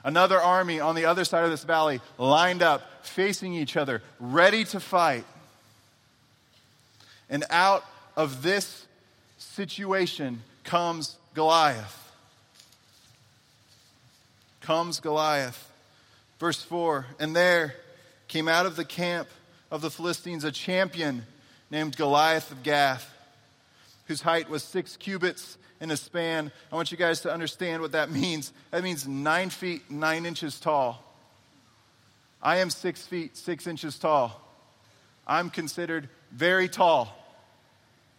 another 0.03 0.39
army 0.39 0.79
on 0.79 0.95
the 0.95 1.05
other 1.05 1.23
side 1.23 1.43
of 1.43 1.51
this 1.51 1.63
valley 1.63 2.01
lined 2.17 2.63
up, 2.63 3.05
facing 3.05 3.53
each 3.53 3.77
other, 3.77 4.01
ready 4.19 4.63
to 4.65 4.79
fight. 4.79 5.25
And 7.29 7.45
out 7.49 7.85
of 8.17 8.41
this 8.41 8.85
situation 9.37 10.41
comes 10.63 11.17
Goliath 11.33 12.01
comes 14.61 14.99
Goliath. 14.99 15.69
Verse 16.39 16.61
4 16.61 17.05
And 17.19 17.35
there 17.35 17.75
came 18.27 18.47
out 18.47 18.65
of 18.65 18.75
the 18.75 18.85
camp 18.85 19.27
of 19.69 19.81
the 19.81 19.91
Philistines 19.91 20.43
a 20.43 20.51
champion 20.51 21.23
named 21.69 21.97
Goliath 21.97 22.51
of 22.51 22.63
Gath, 22.63 23.13
whose 24.05 24.21
height 24.21 24.49
was 24.49 24.63
six 24.63 24.95
cubits 24.95 25.57
in 25.81 25.91
a 25.91 25.97
span. 25.97 26.51
I 26.71 26.75
want 26.75 26.91
you 26.91 26.97
guys 26.97 27.21
to 27.21 27.33
understand 27.33 27.81
what 27.81 27.91
that 27.91 28.09
means. 28.21 28.53
That 28.69 28.83
means 28.83 29.07
nine 29.07 29.49
feet, 29.49 29.91
nine 29.91 30.25
inches 30.25 30.59
tall. 30.59 31.03
I 32.41 32.57
am 32.57 32.69
six 32.69 33.05
feet, 33.05 33.35
six 33.35 33.67
inches 33.67 33.99
tall. 33.99 34.39
I'm 35.27 35.49
considered 35.49 36.07
very 36.31 36.69
tall 36.69 37.15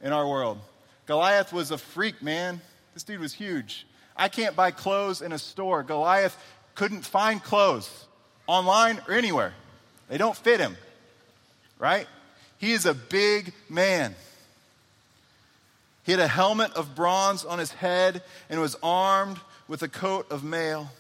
in 0.00 0.12
our 0.12 0.28
world. 0.28 0.58
Goliath 1.06 1.52
was 1.52 1.70
a 1.70 1.78
freak, 1.78 2.22
man. 2.22 2.60
This 2.94 3.02
dude 3.02 3.20
was 3.20 3.32
huge. 3.32 3.86
I 4.16 4.28
can't 4.28 4.54
buy 4.54 4.70
clothes 4.70 5.22
in 5.22 5.32
a 5.32 5.38
store. 5.38 5.82
Goliath 5.82 6.36
couldn't 6.74 7.02
find 7.02 7.42
clothes 7.42 8.06
online 8.46 9.00
or 9.08 9.14
anywhere. 9.14 9.54
They 10.08 10.18
don't 10.18 10.36
fit 10.36 10.60
him, 10.60 10.76
right? 11.78 12.06
He 12.58 12.72
is 12.72 12.86
a 12.86 12.94
big 12.94 13.52
man. 13.68 14.14
He 16.04 16.12
had 16.12 16.20
a 16.20 16.28
helmet 16.28 16.72
of 16.72 16.94
bronze 16.94 17.44
on 17.44 17.58
his 17.58 17.72
head 17.72 18.22
and 18.50 18.60
was 18.60 18.76
armed 18.82 19.38
with 19.68 19.82
a 19.82 19.88
coat 19.88 20.30
of 20.30 20.42
mail. 20.42 20.90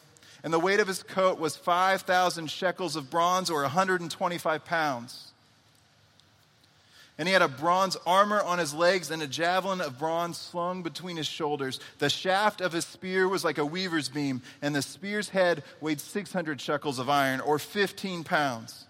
And 0.44 0.52
the 0.52 0.58
weight 0.58 0.80
of 0.80 0.88
his 0.88 1.02
coat 1.02 1.38
was 1.38 1.56
5,000 1.56 2.50
shekels 2.50 2.96
of 2.96 3.10
bronze 3.10 3.50
or 3.50 3.62
125 3.62 4.64
pounds. 4.64 5.32
And 7.18 7.28
he 7.28 7.32
had 7.32 7.42
a 7.42 7.48
bronze 7.48 7.96
armor 8.06 8.40
on 8.40 8.58
his 8.58 8.72
legs 8.72 9.10
and 9.10 9.22
a 9.22 9.26
javelin 9.26 9.80
of 9.80 9.98
bronze 9.98 10.38
slung 10.38 10.82
between 10.82 11.16
his 11.16 11.26
shoulders. 11.26 11.78
The 11.98 12.08
shaft 12.08 12.60
of 12.60 12.72
his 12.72 12.84
spear 12.84 13.28
was 13.28 13.44
like 13.44 13.58
a 13.58 13.66
weaver's 13.66 14.08
beam, 14.08 14.42
and 14.62 14.74
the 14.74 14.82
spear's 14.82 15.28
head 15.28 15.62
weighed 15.80 16.00
600 16.00 16.60
shekels 16.60 16.98
of 16.98 17.10
iron, 17.10 17.40
or 17.40 17.58
15 17.58 18.24
pounds. 18.24 18.86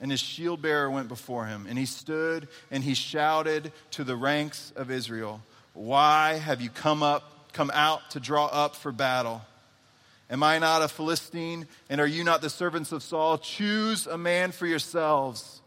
And 0.00 0.10
his 0.10 0.20
shield 0.20 0.62
bearer 0.62 0.90
went 0.90 1.08
before 1.08 1.46
him, 1.46 1.66
and 1.68 1.76
he 1.76 1.86
stood 1.86 2.46
and 2.70 2.84
he 2.84 2.94
shouted 2.94 3.72
to 3.92 4.04
the 4.04 4.16
ranks 4.16 4.72
of 4.76 4.90
Israel, 4.90 5.42
Why 5.74 6.34
have 6.34 6.60
you 6.60 6.70
come 6.70 7.02
up, 7.02 7.52
come 7.52 7.70
out 7.74 8.10
to 8.10 8.20
draw 8.20 8.46
up 8.46 8.76
for 8.76 8.92
battle? 8.92 9.42
Am 10.30 10.42
I 10.42 10.58
not 10.58 10.82
a 10.82 10.88
Philistine, 10.88 11.66
and 11.88 12.00
are 12.00 12.06
you 12.06 12.22
not 12.22 12.42
the 12.42 12.50
servants 12.50 12.92
of 12.92 13.02
Saul? 13.02 13.38
Choose 13.38 14.06
a 14.06 14.18
man 14.18 14.52
for 14.52 14.66
yourselves 14.66 15.60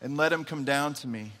and 0.00 0.16
let 0.16 0.32
him 0.32 0.44
come 0.44 0.64
down 0.64 0.94
to 0.94 1.06
me. 1.06 1.32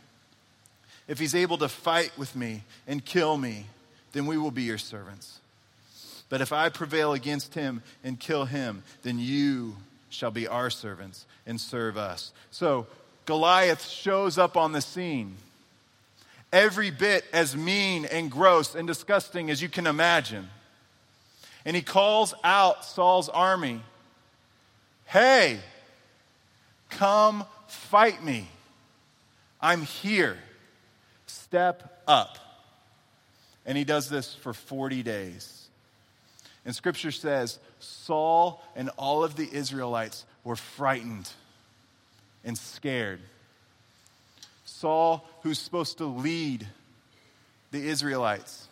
If 1.08 1.18
he's 1.18 1.34
able 1.34 1.58
to 1.58 1.68
fight 1.68 2.12
with 2.18 2.36
me 2.36 2.64
and 2.86 3.04
kill 3.04 3.36
me, 3.36 3.66
then 4.12 4.26
we 4.26 4.36
will 4.36 4.50
be 4.50 4.64
your 4.64 4.78
servants. 4.78 5.40
But 6.28 6.40
if 6.40 6.52
I 6.52 6.68
prevail 6.68 7.12
against 7.12 7.54
him 7.54 7.82
and 8.02 8.18
kill 8.18 8.44
him, 8.44 8.82
then 9.02 9.18
you 9.18 9.76
shall 10.08 10.30
be 10.30 10.46
our 10.46 10.70
servants 10.70 11.26
and 11.46 11.60
serve 11.60 11.96
us. 11.96 12.32
So 12.50 12.86
Goliath 13.24 13.86
shows 13.86 14.38
up 14.38 14.56
on 14.56 14.72
the 14.72 14.80
scene. 14.80 15.36
Every 16.52 16.90
bit 16.90 17.24
as 17.32 17.56
mean 17.56 18.04
and 18.04 18.30
gross 18.30 18.74
and 18.74 18.86
disgusting 18.86 19.50
as 19.50 19.60
you 19.60 19.68
can 19.68 19.86
imagine. 19.86 20.48
And 21.64 21.74
he 21.74 21.82
calls 21.82 22.34
out 22.44 22.84
Saul's 22.84 23.28
army 23.28 23.82
Hey, 25.06 25.60
come 26.90 27.44
fight 27.68 28.22
me. 28.24 28.48
I'm 29.60 29.82
here. 29.82 30.36
Step 31.26 32.02
up. 32.08 32.38
And 33.64 33.78
he 33.78 33.84
does 33.84 34.08
this 34.08 34.34
for 34.34 34.52
40 34.52 35.02
days. 35.02 35.65
And 36.66 36.74
scripture 36.74 37.12
says 37.12 37.60
Saul 37.78 38.60
and 38.74 38.90
all 38.98 39.22
of 39.22 39.36
the 39.36 39.48
Israelites 39.50 40.26
were 40.42 40.56
frightened 40.56 41.30
and 42.44 42.58
scared. 42.58 43.20
Saul, 44.64 45.26
who's 45.42 45.60
supposed 45.60 45.98
to 45.98 46.06
lead 46.06 46.66
the 47.70 47.88
Israelites, 47.88 48.66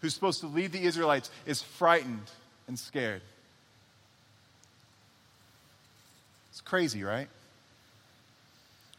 who's 0.00 0.14
supposed 0.14 0.40
to 0.40 0.46
lead 0.46 0.70
the 0.70 0.82
Israelites, 0.82 1.28
is 1.44 1.60
frightened 1.60 2.30
and 2.68 2.78
scared. 2.78 3.22
It's 6.50 6.60
crazy, 6.60 7.02
right? 7.02 7.28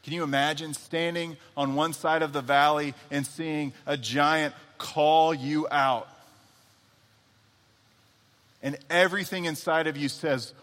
Can 0.04 0.14
you 0.14 0.24
imagine 0.24 0.74
standing 0.74 1.38
on 1.56 1.74
one 1.74 1.94
side 1.94 2.22
of 2.22 2.34
the 2.34 2.42
valley 2.42 2.94
and 3.10 3.26
seeing 3.26 3.72
a 3.86 3.96
giant 3.96 4.54
call 4.78 5.34
you 5.34 5.68
out? 5.72 6.10
And 8.62 8.78
everything 8.90 9.46
inside 9.46 9.88
of 9.88 9.98
you 9.98 10.10
says, 10.10 10.54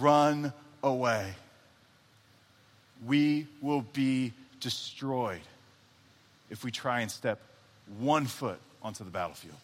run 0.00 0.52
away. 0.82 1.32
We 3.06 3.46
will 3.60 3.82
be 3.92 4.32
destroyed 4.60 5.40
if 6.50 6.64
we 6.64 6.70
try 6.70 7.00
and 7.00 7.10
step 7.10 7.40
one 7.98 8.26
foot 8.26 8.58
onto 8.82 9.04
the 9.04 9.10
battlefield. 9.10 9.56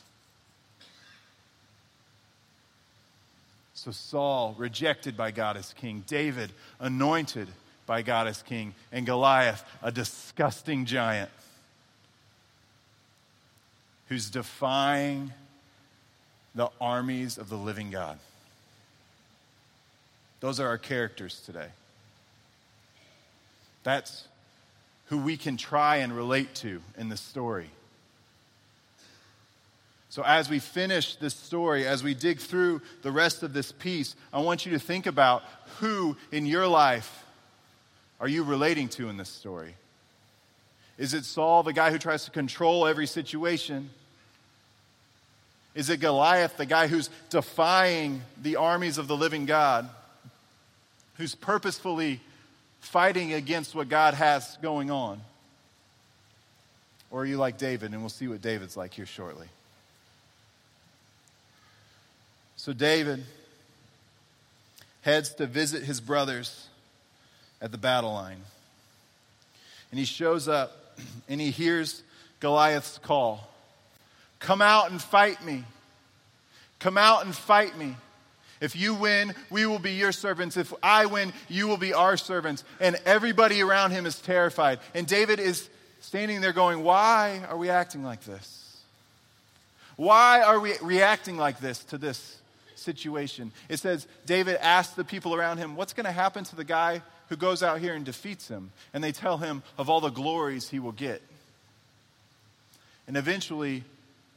So 3.74 3.92
Saul, 3.92 4.54
rejected 4.58 5.16
by 5.16 5.30
God 5.30 5.56
as 5.56 5.72
king, 5.72 6.04
David, 6.06 6.52
anointed 6.80 7.48
by 7.86 8.02
God 8.02 8.26
as 8.26 8.42
king, 8.42 8.74
and 8.92 9.06
Goliath, 9.06 9.64
a 9.82 9.90
disgusting 9.90 10.84
giant 10.84 11.30
who's 14.08 14.28
defying 14.28 15.32
the 16.54 16.70
armies 16.80 17.38
of 17.38 17.48
the 17.48 17.56
living 17.56 17.90
God. 17.90 18.18
Those 20.40 20.58
are 20.58 20.66
our 20.66 20.78
characters 20.78 21.40
today. 21.44 21.68
That's 23.82 24.24
who 25.06 25.18
we 25.18 25.36
can 25.36 25.56
try 25.56 25.96
and 25.96 26.14
relate 26.14 26.54
to 26.56 26.80
in 26.96 27.08
this 27.08 27.20
story. 27.20 27.70
So, 30.08 30.24
as 30.24 30.50
we 30.50 30.58
finish 30.58 31.14
this 31.16 31.34
story, 31.34 31.86
as 31.86 32.02
we 32.02 32.14
dig 32.14 32.40
through 32.40 32.82
the 33.02 33.12
rest 33.12 33.44
of 33.44 33.52
this 33.52 33.70
piece, 33.70 34.16
I 34.32 34.40
want 34.40 34.66
you 34.66 34.72
to 34.72 34.78
think 34.78 35.06
about 35.06 35.44
who 35.78 36.16
in 36.32 36.46
your 36.46 36.66
life 36.66 37.24
are 38.18 38.28
you 38.28 38.42
relating 38.42 38.88
to 38.90 39.08
in 39.08 39.16
this 39.16 39.28
story? 39.28 39.74
Is 40.98 41.14
it 41.14 41.24
Saul, 41.24 41.62
the 41.62 41.72
guy 41.72 41.90
who 41.90 41.98
tries 41.98 42.24
to 42.26 42.30
control 42.30 42.86
every 42.86 43.06
situation? 43.06 43.90
Is 45.74 45.88
it 45.88 45.98
Goliath, 45.98 46.56
the 46.56 46.66
guy 46.66 46.88
who's 46.88 47.10
defying 47.28 48.22
the 48.42 48.56
armies 48.56 48.98
of 48.98 49.06
the 49.06 49.16
living 49.16 49.46
God, 49.46 49.88
who's 51.14 51.34
purposefully 51.34 52.20
fighting 52.80 53.32
against 53.32 53.74
what 53.74 53.88
God 53.88 54.14
has 54.14 54.58
going 54.62 54.90
on? 54.90 55.20
Or 57.10 57.22
are 57.22 57.26
you 57.26 57.36
like 57.36 57.58
David? 57.58 57.92
And 57.92 58.00
we'll 58.00 58.08
see 58.08 58.28
what 58.28 58.42
David's 58.42 58.76
like 58.76 58.94
here 58.94 59.06
shortly. 59.06 59.48
So, 62.56 62.72
David 62.72 63.24
heads 65.02 65.34
to 65.34 65.46
visit 65.46 65.82
his 65.82 66.00
brothers 66.00 66.68
at 67.62 67.72
the 67.72 67.78
battle 67.78 68.12
line. 68.12 68.42
And 69.90 69.98
he 69.98 70.04
shows 70.04 70.46
up 70.46 70.94
and 71.28 71.40
he 71.40 71.50
hears 71.50 72.02
Goliath's 72.40 72.98
call 72.98 73.49
Come 74.40 74.60
out 74.60 74.90
and 74.90 75.00
fight 75.00 75.44
me. 75.44 75.64
Come 76.80 76.98
out 76.98 77.24
and 77.24 77.34
fight 77.34 77.78
me. 77.78 77.94
If 78.60 78.76
you 78.76 78.94
win, 78.94 79.34
we 79.48 79.64
will 79.64 79.78
be 79.78 79.92
your 79.92 80.12
servants. 80.12 80.56
If 80.56 80.72
I 80.82 81.06
win, 81.06 81.32
you 81.48 81.66
will 81.66 81.78
be 81.78 81.94
our 81.94 82.16
servants. 82.16 82.64
And 82.78 82.96
everybody 83.06 83.62
around 83.62 83.92
him 83.92 84.04
is 84.04 84.20
terrified. 84.20 84.80
And 84.94 85.06
David 85.06 85.40
is 85.40 85.68
standing 86.00 86.40
there 86.40 86.52
going, 86.52 86.82
Why 86.82 87.42
are 87.48 87.56
we 87.56 87.70
acting 87.70 88.02
like 88.02 88.24
this? 88.24 88.56
Why 89.96 90.42
are 90.42 90.58
we 90.58 90.72
reacting 90.82 91.36
like 91.36 91.60
this 91.60 91.84
to 91.84 91.98
this 91.98 92.38
situation? 92.74 93.52
It 93.68 93.78
says, 93.78 94.06
David 94.26 94.56
asked 94.56 94.96
the 94.96 95.04
people 95.04 95.34
around 95.34 95.58
him, 95.58 95.76
What's 95.76 95.94
going 95.94 96.06
to 96.06 96.12
happen 96.12 96.44
to 96.44 96.56
the 96.56 96.64
guy 96.64 97.02
who 97.28 97.36
goes 97.36 97.62
out 97.62 97.80
here 97.80 97.94
and 97.94 98.04
defeats 98.04 98.48
him? 98.48 98.72
And 98.92 99.02
they 99.02 99.12
tell 99.12 99.38
him 99.38 99.62
of 99.78 99.88
all 99.88 100.00
the 100.00 100.10
glories 100.10 100.68
he 100.68 100.80
will 100.80 100.92
get. 100.92 101.22
And 103.06 103.16
eventually, 103.16 103.84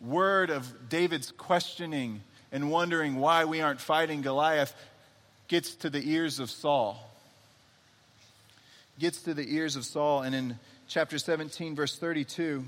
word 0.04 0.50
of 0.50 0.90
David's 0.90 1.32
questioning 1.32 2.22
and 2.52 2.70
wondering 2.70 3.16
why 3.16 3.46
we 3.46 3.62
aren't 3.62 3.82
fighting 3.82 4.22
Goliath 4.22 4.76
gets 5.48 5.76
to 5.76 5.90
the 5.90 6.12
ears 6.12 6.40
of 6.40 6.50
Saul. 6.50 7.10
Gets 9.00 9.24
to 9.24 9.34
the 9.34 9.56
ears 9.56 9.76
of 9.76 9.86
Saul, 9.86 10.22
and 10.22 10.36
in 10.36 10.60
chapter 10.88 11.18
17, 11.18 11.76
verse 11.76 11.98
32, 11.98 12.64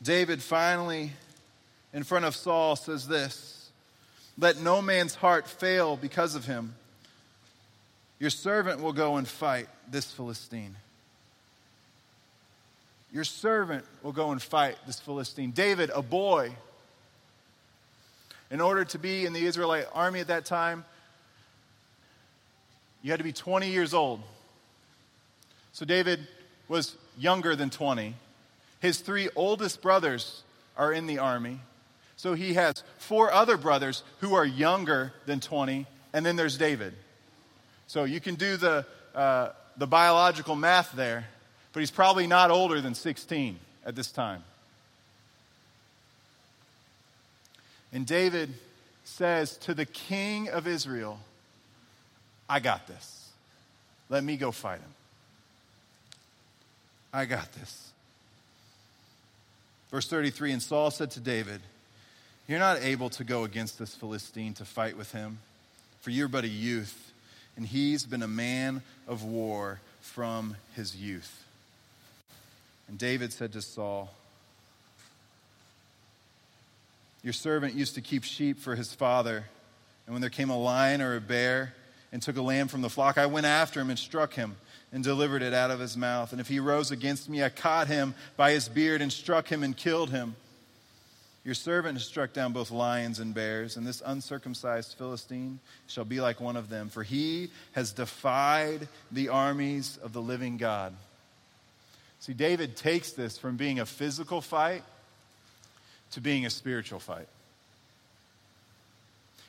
David 0.00 0.40
finally, 0.42 1.10
in 1.92 2.04
front 2.04 2.24
of 2.24 2.36
Saul, 2.36 2.76
says 2.76 3.08
this 3.08 3.70
Let 4.38 4.60
no 4.60 4.80
man's 4.80 5.16
heart 5.16 5.48
fail 5.48 5.96
because 5.96 6.34
of 6.34 6.44
him. 6.44 6.74
Your 8.20 8.30
servant 8.30 8.80
will 8.80 8.92
go 8.92 9.16
and 9.16 9.26
fight 9.26 9.68
this 9.90 10.12
Philistine. 10.12 10.76
Your 13.12 13.24
servant 13.24 13.84
will 14.02 14.12
go 14.12 14.32
and 14.32 14.42
fight 14.42 14.76
this 14.86 15.00
Philistine. 15.00 15.50
David, 15.50 15.90
a 15.94 16.02
boy, 16.02 16.52
in 18.50 18.60
order 18.60 18.84
to 18.86 18.98
be 18.98 19.24
in 19.26 19.32
the 19.32 19.44
Israelite 19.46 19.86
army 19.92 20.20
at 20.20 20.28
that 20.28 20.44
time, 20.44 20.84
you 23.02 23.10
had 23.10 23.18
to 23.18 23.24
be 23.24 23.32
20 23.32 23.70
years 23.70 23.94
old. 23.94 24.20
So 25.72 25.84
David 25.84 26.26
was 26.68 26.96
younger 27.18 27.54
than 27.56 27.70
20. 27.70 28.14
His 28.80 28.98
three 28.98 29.28
oldest 29.36 29.80
brothers 29.80 30.42
are 30.76 30.92
in 30.92 31.06
the 31.06 31.18
army. 31.18 31.60
So 32.16 32.34
he 32.34 32.54
has 32.54 32.82
four 32.98 33.32
other 33.32 33.56
brothers 33.56 34.02
who 34.20 34.34
are 34.34 34.44
younger 34.44 35.12
than 35.26 35.40
20, 35.40 35.86
and 36.12 36.26
then 36.26 36.36
there's 36.36 36.58
David. 36.58 36.94
So 37.86 38.04
you 38.04 38.20
can 38.20 38.34
do 38.34 38.56
the, 38.56 38.84
uh, 39.14 39.50
the 39.76 39.86
biological 39.86 40.56
math 40.56 40.92
there, 40.92 41.26
but 41.78 41.82
he's 41.82 41.92
probably 41.92 42.26
not 42.26 42.50
older 42.50 42.80
than 42.80 42.92
16 42.92 43.56
at 43.86 43.94
this 43.94 44.10
time. 44.10 44.42
And 47.92 48.04
David 48.04 48.52
says 49.04 49.56
to 49.58 49.74
the 49.74 49.86
king 49.86 50.48
of 50.48 50.66
Israel, 50.66 51.20
I 52.48 52.58
got 52.58 52.88
this. 52.88 53.30
Let 54.08 54.24
me 54.24 54.36
go 54.36 54.50
fight 54.50 54.80
him. 54.80 54.90
I 57.12 57.26
got 57.26 57.52
this. 57.52 57.92
Verse 59.92 60.08
33 60.08 60.50
And 60.54 60.60
Saul 60.60 60.90
said 60.90 61.12
to 61.12 61.20
David, 61.20 61.60
You're 62.48 62.58
not 62.58 62.82
able 62.82 63.08
to 63.10 63.22
go 63.22 63.44
against 63.44 63.78
this 63.78 63.94
Philistine 63.94 64.54
to 64.54 64.64
fight 64.64 64.96
with 64.96 65.12
him, 65.12 65.38
for 66.00 66.10
you're 66.10 66.26
but 66.26 66.42
a 66.42 66.48
youth, 66.48 67.12
and 67.56 67.64
he's 67.64 68.04
been 68.04 68.24
a 68.24 68.26
man 68.26 68.82
of 69.06 69.22
war 69.22 69.78
from 70.00 70.56
his 70.74 70.96
youth. 70.96 71.44
And 72.88 72.98
David 72.98 73.32
said 73.32 73.52
to 73.52 73.62
Saul, 73.62 74.12
Your 77.22 77.32
servant 77.32 77.74
used 77.74 77.94
to 77.96 78.00
keep 78.00 78.24
sheep 78.24 78.58
for 78.58 78.74
his 78.74 78.94
father, 78.94 79.44
and 80.06 80.14
when 80.14 80.20
there 80.22 80.30
came 80.30 80.50
a 80.50 80.58
lion 80.58 81.02
or 81.02 81.16
a 81.16 81.20
bear 81.20 81.74
and 82.12 82.22
took 82.22 82.38
a 82.38 82.42
lamb 82.42 82.68
from 82.68 82.80
the 82.80 82.88
flock, 82.88 83.18
I 83.18 83.26
went 83.26 83.44
after 83.44 83.80
him 83.80 83.90
and 83.90 83.98
struck 83.98 84.32
him 84.32 84.56
and 84.92 85.04
delivered 85.04 85.42
it 85.42 85.52
out 85.52 85.70
of 85.70 85.80
his 85.80 85.96
mouth. 85.96 86.32
And 86.32 86.40
if 86.40 86.48
he 86.48 86.60
rose 86.60 86.90
against 86.90 87.28
me, 87.28 87.44
I 87.44 87.50
caught 87.50 87.88
him 87.88 88.14
by 88.36 88.52
his 88.52 88.68
beard 88.68 89.02
and 89.02 89.12
struck 89.12 89.48
him 89.48 89.62
and 89.62 89.76
killed 89.76 90.10
him. 90.10 90.34
Your 91.44 91.54
servant 91.54 91.98
has 91.98 92.06
struck 92.06 92.32
down 92.32 92.52
both 92.52 92.70
lions 92.70 93.20
and 93.20 93.34
bears, 93.34 93.76
and 93.76 93.86
this 93.86 94.02
uncircumcised 94.04 94.96
Philistine 94.96 95.60
shall 95.86 96.04
be 96.04 96.20
like 96.20 96.40
one 96.40 96.56
of 96.56 96.68
them, 96.68 96.88
for 96.88 97.02
he 97.02 97.50
has 97.72 97.92
defied 97.92 98.88
the 99.12 99.28
armies 99.28 99.98
of 100.02 100.12
the 100.12 100.22
living 100.22 100.56
God. 100.56 100.94
See, 102.20 102.34
David 102.34 102.76
takes 102.76 103.12
this 103.12 103.38
from 103.38 103.56
being 103.56 103.80
a 103.80 103.86
physical 103.86 104.40
fight 104.40 104.82
to 106.12 106.20
being 106.20 106.46
a 106.46 106.50
spiritual 106.50 106.98
fight. 106.98 107.28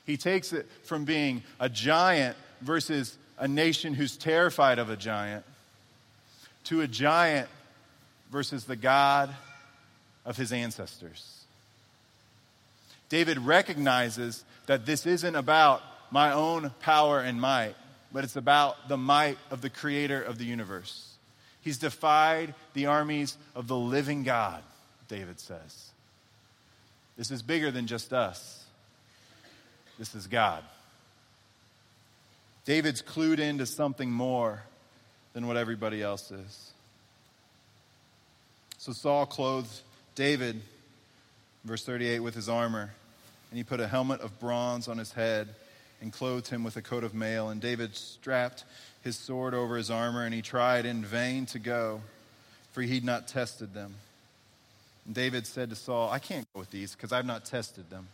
He 0.06 0.16
takes 0.16 0.52
it 0.52 0.66
from 0.84 1.04
being 1.04 1.42
a 1.58 1.68
giant 1.68 2.36
versus 2.60 3.16
a 3.38 3.48
nation 3.48 3.94
who's 3.94 4.16
terrified 4.16 4.78
of 4.78 4.90
a 4.90 4.96
giant 4.96 5.44
to 6.64 6.82
a 6.82 6.86
giant 6.86 7.48
versus 8.30 8.64
the 8.64 8.76
God 8.76 9.34
of 10.24 10.36
his 10.36 10.52
ancestors. 10.52 11.44
David 13.08 13.38
recognizes 13.38 14.44
that 14.66 14.86
this 14.86 15.06
isn't 15.06 15.34
about 15.34 15.82
my 16.10 16.32
own 16.32 16.70
power 16.80 17.20
and 17.20 17.40
might, 17.40 17.74
but 18.12 18.24
it's 18.24 18.36
about 18.36 18.88
the 18.88 18.96
might 18.96 19.38
of 19.50 19.62
the 19.62 19.70
creator 19.70 20.22
of 20.22 20.38
the 20.38 20.44
universe. 20.44 21.09
He's 21.62 21.78
defied 21.78 22.54
the 22.74 22.86
armies 22.86 23.36
of 23.54 23.68
the 23.68 23.76
living 23.76 24.22
God, 24.22 24.62
David 25.08 25.38
says. 25.40 25.90
This 27.16 27.30
is 27.30 27.42
bigger 27.42 27.70
than 27.70 27.86
just 27.86 28.12
us, 28.12 28.64
this 29.98 30.14
is 30.14 30.26
God. 30.26 30.64
David's 32.64 33.02
clued 33.02 33.38
into 33.38 33.66
something 33.66 34.10
more 34.10 34.62
than 35.32 35.46
what 35.46 35.56
everybody 35.56 36.02
else 36.02 36.30
is. 36.30 36.72
So 38.78 38.92
Saul 38.92 39.26
clothed 39.26 39.80
David, 40.14 40.60
verse 41.64 41.84
38, 41.84 42.20
with 42.20 42.34
his 42.34 42.48
armor, 42.48 42.90
and 43.50 43.58
he 43.58 43.64
put 43.64 43.80
a 43.80 43.88
helmet 43.88 44.20
of 44.20 44.38
bronze 44.38 44.88
on 44.88 44.98
his 44.98 45.12
head 45.12 45.48
and 46.00 46.12
clothed 46.12 46.48
him 46.48 46.64
with 46.64 46.76
a 46.76 46.82
coat 46.82 47.04
of 47.04 47.14
mail. 47.14 47.48
And 47.50 47.60
David 47.60 47.96
strapped 47.96 48.64
his 49.02 49.16
sword 49.16 49.54
over 49.54 49.76
his 49.76 49.90
armor, 49.90 50.24
and 50.24 50.34
he 50.34 50.42
tried 50.42 50.86
in 50.86 51.04
vain 51.04 51.46
to 51.46 51.58
go, 51.58 52.00
for 52.72 52.82
he'd 52.82 53.04
not 53.04 53.28
tested 53.28 53.74
them. 53.74 53.94
And 55.06 55.14
David 55.14 55.46
said 55.46 55.70
to 55.70 55.76
Saul, 55.76 56.10
I 56.10 56.18
can't 56.18 56.46
go 56.54 56.60
with 56.60 56.70
these 56.70 56.94
because 56.94 57.12
I've 57.12 57.26
not 57.26 57.44
tested 57.44 57.90
them. 57.90 58.08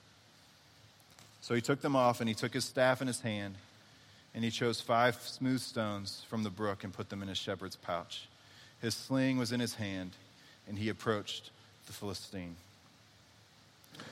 So 1.40 1.54
he 1.54 1.60
took 1.60 1.80
them 1.80 1.94
off, 1.94 2.20
and 2.20 2.28
he 2.28 2.34
took 2.34 2.54
his 2.54 2.64
staff 2.64 3.00
in 3.00 3.06
his 3.06 3.20
hand 3.20 3.54
and 4.36 4.44
he 4.44 4.50
chose 4.50 4.82
five 4.82 5.16
smooth 5.22 5.60
stones 5.60 6.22
from 6.28 6.42
the 6.42 6.50
brook 6.50 6.84
and 6.84 6.92
put 6.92 7.08
them 7.08 7.22
in 7.22 7.28
his 7.28 7.38
shepherd's 7.38 7.74
pouch. 7.74 8.28
His 8.82 8.94
sling 8.94 9.38
was 9.38 9.50
in 9.50 9.60
his 9.60 9.74
hand, 9.74 10.10
and 10.68 10.78
he 10.78 10.90
approached 10.90 11.50
the 11.86 11.94
Philistine. 11.94 12.54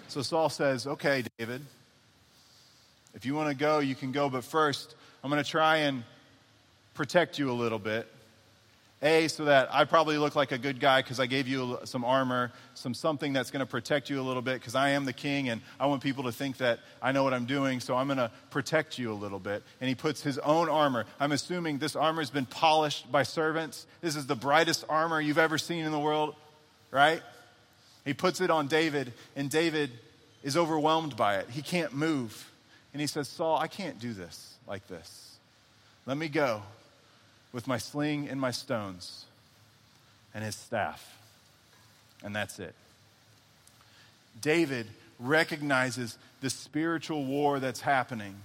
So 0.09 0.23
Saul 0.23 0.49
says, 0.49 0.87
Okay, 0.87 1.25
David, 1.39 1.61
if 3.15 3.25
you 3.25 3.35
want 3.35 3.49
to 3.49 3.55
go, 3.55 3.79
you 3.79 3.95
can 3.95 4.13
go, 4.13 4.29
but 4.29 4.45
first, 4.45 4.95
I'm 5.23 5.31
going 5.31 5.43
to 5.43 5.49
try 5.49 5.79
and 5.79 6.03
protect 6.95 7.39
you 7.39 7.51
a 7.51 7.55
little 7.55 7.79
bit. 7.79 8.09
A, 9.03 9.29
so 9.29 9.45
that 9.45 9.69
I 9.71 9.85
probably 9.85 10.17
look 10.17 10.35
like 10.35 10.51
a 10.51 10.57
good 10.57 10.81
guy 10.81 11.03
because 11.03 11.21
I 11.21 11.27
gave 11.27 11.47
you 11.47 11.79
some 11.85 12.07
armor, 12.07 12.53
some 12.73 12.95
something 12.95 13.35
that's 13.35 13.51
going 13.51 13.61
to 13.61 13.67
protect 13.67 14.09
you 14.09 14.19
a 14.19 14.23
little 14.23 14.41
bit 14.41 14.55
because 14.55 14.75
I 14.75 14.91
am 14.91 15.05
the 15.05 15.13
king 15.13 15.51
and 15.51 15.61
I 15.79 15.87
want 15.87 16.03
people 16.03 16.25
to 16.25 16.33
think 16.33 16.57
that 16.59 16.81
I 17.03 17.13
know 17.13 17.23
what 17.23 17.35
I'm 17.35 17.45
doing, 17.45 17.81
so 17.81 17.97
I'm 17.97 18.07
going 18.07 18.17
to 18.17 18.31
protect 18.49 18.99
you 18.99 19.13
a 19.13 19.15
little 19.15 19.39
bit. 19.39 19.63
And 19.83 19.89
he 19.89 19.95
puts 19.95 20.23
his 20.23 20.39
own 20.39 20.71
armor. 20.71 21.05
I'm 21.21 21.33
assuming 21.33 21.79
this 21.79 21.97
armor 21.97 22.23
has 22.23 22.31
been 22.31 22.47
polished 22.47 23.13
by 23.13 23.25
servants. 23.25 23.87
This 24.01 24.17
is 24.17 24.27
the 24.27 24.37
brightest 24.37 24.87
armor 24.89 25.21
you've 25.21 25.37
ever 25.37 25.59
seen 25.59 25.85
in 25.85 25.93
the 25.93 26.01
world, 26.01 26.35
right? 26.91 27.21
He 28.07 28.15
puts 28.15 28.41
it 28.41 28.49
on 28.49 28.69
David, 28.69 29.13
and 29.37 29.51
David 29.51 29.91
is 30.43 30.57
overwhelmed 30.57 31.15
by 31.15 31.37
it. 31.37 31.51
He 31.51 31.61
can't 31.61 31.93
move. 31.93 32.51
And 32.95 33.01
he 33.01 33.09
says, 33.09 33.29
Saul, 33.29 33.59
I 33.59 33.67
can't 33.67 33.99
do 33.99 34.15
this 34.15 34.55
like 34.69 34.87
this. 34.87 35.37
Let 36.07 36.17
me 36.17 36.29
go 36.29 36.63
with 37.53 37.67
my 37.67 37.77
sling 37.77 38.29
and 38.29 38.41
my 38.41 38.53
stones 38.53 39.25
and 40.33 40.45
his 40.45 40.55
staff. 40.55 41.19
And 42.23 42.35
that's 42.35 42.61
it. 42.61 42.75
David 44.41 44.87
recognizes 45.19 46.17
the 46.41 46.51
spiritual 46.51 47.25
war 47.25 47.59
that's 47.59 47.81
happening. 47.81 48.37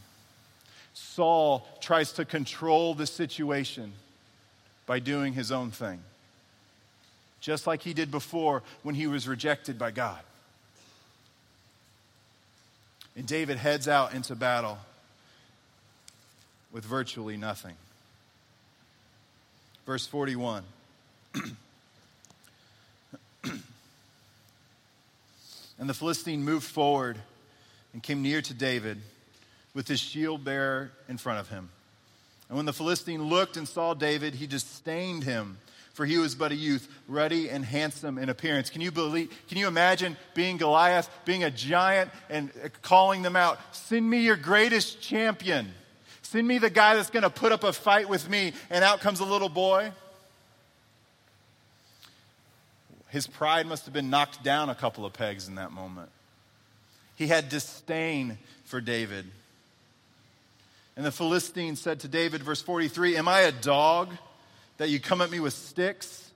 Saul 0.94 1.68
tries 1.80 2.12
to 2.14 2.26
control 2.26 2.96
the 2.96 3.08
situation 3.08 3.94
by 4.88 4.98
doing 4.98 5.34
his 5.34 5.52
own 5.52 5.70
thing, 5.70 6.00
just 7.40 7.68
like 7.68 7.84
he 7.84 7.94
did 7.94 8.10
before 8.10 8.64
when 8.82 8.96
he 8.96 9.06
was 9.06 9.28
rejected 9.28 9.78
by 9.78 9.92
God. 9.92 10.20
And 13.20 13.28
David 13.28 13.58
heads 13.58 13.90
out 13.90 14.14
into 14.14 14.34
battle 14.34 14.78
with 16.72 16.86
virtually 16.86 17.36
nothing. 17.36 17.76
Verse 19.86 20.08
41. 20.08 20.64
and 23.44 23.60
the 25.80 25.94
Philistine 25.94 26.46
moved 26.46 26.64
forward 26.64 27.18
and 27.92 28.02
came 28.02 28.22
near 28.22 28.42
to 28.42 28.54
David 28.54 29.02
with 29.74 29.90
his 29.90 30.00
shield 30.00 30.46
bearer 30.46 30.94
in 31.10 31.18
front 31.18 31.42
of 31.42 31.50
him. 31.50 31.68
And 32.48 32.56
when 32.56 32.66
the 32.66 32.72
Philistine 32.72 33.24
looked 33.24 33.58
and 33.58 33.68
saw 33.68 33.94
David, 33.94 34.36
he 34.36 34.48
disdained 34.48 35.26
him 35.26 35.58
for 36.00 36.06
he 36.06 36.18
was 36.18 36.34
but 36.34 36.54
a 36.54 36.56
youth, 36.56 36.88
ruddy 37.10 37.50
and 37.50 37.66
handsome 37.66 38.18
in 38.18 38.30
appearance. 38.30 38.70
Can 38.70 38.80
you 38.80 38.90
believe, 38.90 39.38
can 39.50 39.58
you 39.58 39.68
imagine 39.68 40.16
being 40.34 40.56
Goliath, 40.56 41.10
being 41.26 41.44
a 41.44 41.52
giant, 41.52 42.10
and 42.30 42.52
calling 42.82 43.22
them 43.22 43.36
out? 43.36 43.60
Send 43.76 44.10
me 44.10 44.22
your 44.22 44.38
greatest 44.38 45.02
champion. 45.02 45.74
Send 46.22 46.48
me 46.48 46.58
the 46.58 46.70
guy 46.70 46.96
that's 46.96 47.10
going 47.10 47.24
to 47.24 47.30
put 47.30 47.52
up 47.52 47.66
a 47.66 47.74
fight 47.74 48.08
with 48.08 48.30
me. 48.30 48.54
And 48.70 48.82
out 48.82 49.02
comes 49.02 49.20
a 49.20 49.26
little 49.26 49.50
boy. 49.50 49.92
His 53.10 53.28
pride 53.28 53.68
must 53.68 53.84
have 53.84 53.94
been 53.94 54.10
knocked 54.10 54.42
down 54.42 54.70
a 54.70 54.76
couple 54.76 55.06
of 55.06 55.12
pegs 55.12 55.50
in 55.50 55.56
that 55.56 55.74
moment. 55.74 56.12
He 57.18 57.28
had 57.28 57.50
disdain 57.50 58.38
for 58.64 58.80
David. 58.80 59.26
And 60.96 61.06
the 61.06 61.12
Philistine 61.12 61.76
said 61.76 62.00
to 62.00 62.08
David, 62.08 62.42
verse 62.42 62.62
43, 62.62 63.18
Am 63.18 63.28
I 63.28 63.42
a 63.42 63.52
dog 63.52 64.16
that 64.80 64.89
you 64.89 65.00
come 65.00 65.22
at 65.22 65.30
me 65.30 65.39
with 65.39 65.54
sticks? 65.54 66.32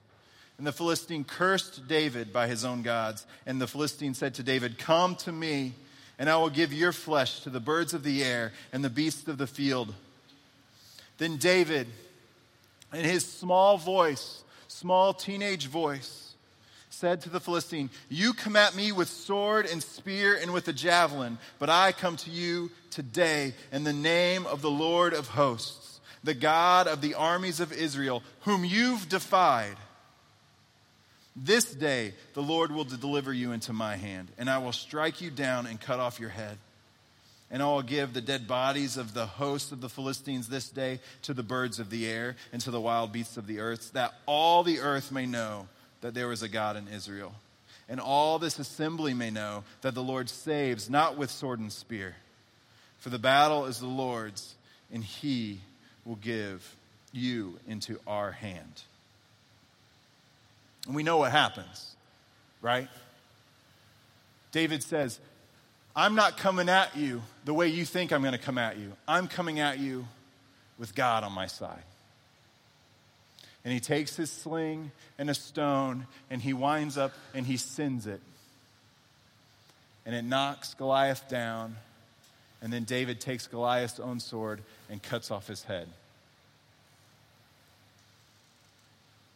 And 0.56 0.66
the 0.66 0.72
Philistine 0.72 1.24
cursed 1.24 1.88
David 1.88 2.32
by 2.32 2.46
his 2.46 2.64
own 2.64 2.82
gods. 2.82 3.26
And 3.44 3.60
the 3.60 3.66
Philistine 3.66 4.14
said 4.14 4.34
to 4.34 4.44
David, 4.44 4.78
Come 4.78 5.16
to 5.16 5.32
me, 5.32 5.72
and 6.18 6.30
I 6.30 6.36
will 6.36 6.50
give 6.50 6.72
your 6.72 6.92
flesh 6.92 7.40
to 7.40 7.50
the 7.50 7.58
birds 7.58 7.92
of 7.92 8.04
the 8.04 8.22
air 8.22 8.52
and 8.72 8.84
the 8.84 8.90
beasts 8.90 9.26
of 9.26 9.38
the 9.38 9.48
field. 9.48 9.92
Then 11.18 11.38
David, 11.38 11.88
in 12.92 13.04
his 13.04 13.26
small 13.26 13.78
voice, 13.78 14.44
small 14.68 15.12
teenage 15.12 15.66
voice, 15.66 16.34
said 16.90 17.20
to 17.22 17.30
the 17.30 17.40
Philistine, 17.40 17.90
You 18.08 18.32
come 18.32 18.54
at 18.54 18.76
me 18.76 18.92
with 18.92 19.08
sword 19.08 19.66
and 19.66 19.82
spear 19.82 20.38
and 20.40 20.52
with 20.52 20.68
a 20.68 20.72
javelin, 20.72 21.38
but 21.58 21.68
I 21.68 21.92
come 21.92 22.16
to 22.18 22.30
you 22.30 22.70
today 22.90 23.54
in 23.72 23.82
the 23.82 23.92
name 23.92 24.46
of 24.46 24.62
the 24.62 24.70
Lord 24.70 25.12
of 25.12 25.28
hosts, 25.28 25.83
the 26.24 26.34
God 26.34 26.88
of 26.88 27.00
the 27.00 27.14
armies 27.14 27.60
of 27.60 27.72
Israel, 27.72 28.22
whom 28.40 28.64
you've 28.64 29.08
defied. 29.08 29.76
This 31.36 31.72
day 31.72 32.14
the 32.32 32.42
Lord 32.42 32.72
will 32.72 32.84
deliver 32.84 33.32
you 33.32 33.52
into 33.52 33.72
my 33.72 33.96
hand, 33.96 34.28
and 34.38 34.50
I 34.50 34.58
will 34.58 34.72
strike 34.72 35.20
you 35.20 35.30
down 35.30 35.66
and 35.66 35.80
cut 35.80 36.00
off 36.00 36.18
your 36.18 36.30
head. 36.30 36.58
And 37.50 37.62
I 37.62 37.66
will 37.66 37.82
give 37.82 38.14
the 38.14 38.20
dead 38.20 38.48
bodies 38.48 38.96
of 38.96 39.14
the 39.14 39.26
host 39.26 39.70
of 39.70 39.80
the 39.80 39.88
Philistines 39.88 40.48
this 40.48 40.70
day 40.70 40.98
to 41.22 41.34
the 41.34 41.42
birds 41.42 41.78
of 41.78 41.90
the 41.90 42.06
air 42.06 42.36
and 42.52 42.60
to 42.62 42.70
the 42.70 42.80
wild 42.80 43.12
beasts 43.12 43.36
of 43.36 43.46
the 43.46 43.60
earth, 43.60 43.92
that 43.92 44.14
all 44.26 44.64
the 44.64 44.80
earth 44.80 45.12
may 45.12 45.26
know 45.26 45.68
that 46.00 46.14
there 46.14 46.26
was 46.26 46.42
a 46.42 46.48
God 46.48 46.76
in 46.76 46.88
Israel. 46.88 47.34
And 47.88 48.00
all 48.00 48.38
this 48.38 48.58
assembly 48.58 49.12
may 49.12 49.30
know 49.30 49.62
that 49.82 49.94
the 49.94 50.02
Lord 50.02 50.30
saves 50.30 50.88
not 50.88 51.18
with 51.18 51.30
sword 51.30 51.60
and 51.60 51.70
spear. 51.70 52.16
For 52.98 53.10
the 53.10 53.18
battle 53.18 53.66
is 53.66 53.78
the 53.78 53.86
Lord's, 53.86 54.54
and 54.90 55.04
he 55.04 55.60
will 56.04 56.16
give 56.16 56.76
you 57.12 57.58
into 57.68 57.98
our 58.06 58.32
hand. 58.32 58.82
And 60.86 60.94
we 60.94 61.02
know 61.02 61.18
what 61.18 61.32
happens, 61.32 61.94
right? 62.60 62.88
David 64.52 64.82
says, 64.82 65.18
I'm 65.96 66.14
not 66.14 66.36
coming 66.36 66.68
at 66.68 66.96
you 66.96 67.22
the 67.44 67.54
way 67.54 67.68
you 67.68 67.84
think 67.84 68.12
I'm 68.12 68.20
going 68.20 68.32
to 68.32 68.38
come 68.38 68.58
at 68.58 68.76
you. 68.76 68.92
I'm 69.06 69.28
coming 69.28 69.60
at 69.60 69.78
you 69.78 70.06
with 70.78 70.94
God 70.94 71.24
on 71.24 71.32
my 71.32 71.46
side 71.46 71.82
and 73.64 73.72
he 73.72 73.80
takes 73.80 74.14
his 74.14 74.30
sling 74.30 74.92
and 75.18 75.30
a 75.30 75.34
stone 75.34 76.06
and 76.30 76.42
he 76.42 76.52
winds 76.52 76.98
up 76.98 77.12
and 77.32 77.46
he 77.46 77.56
sends 77.56 78.06
it. 78.06 78.20
And 80.04 80.14
it 80.14 80.22
knocks 80.22 80.74
Goliath 80.74 81.28
down. 81.28 81.76
And 82.64 82.72
then 82.72 82.84
David 82.84 83.20
takes 83.20 83.46
Goliath's 83.46 84.00
own 84.00 84.18
sword 84.18 84.62
and 84.90 85.00
cuts 85.00 85.30
off 85.30 85.46
his 85.46 85.62
head. 85.62 85.86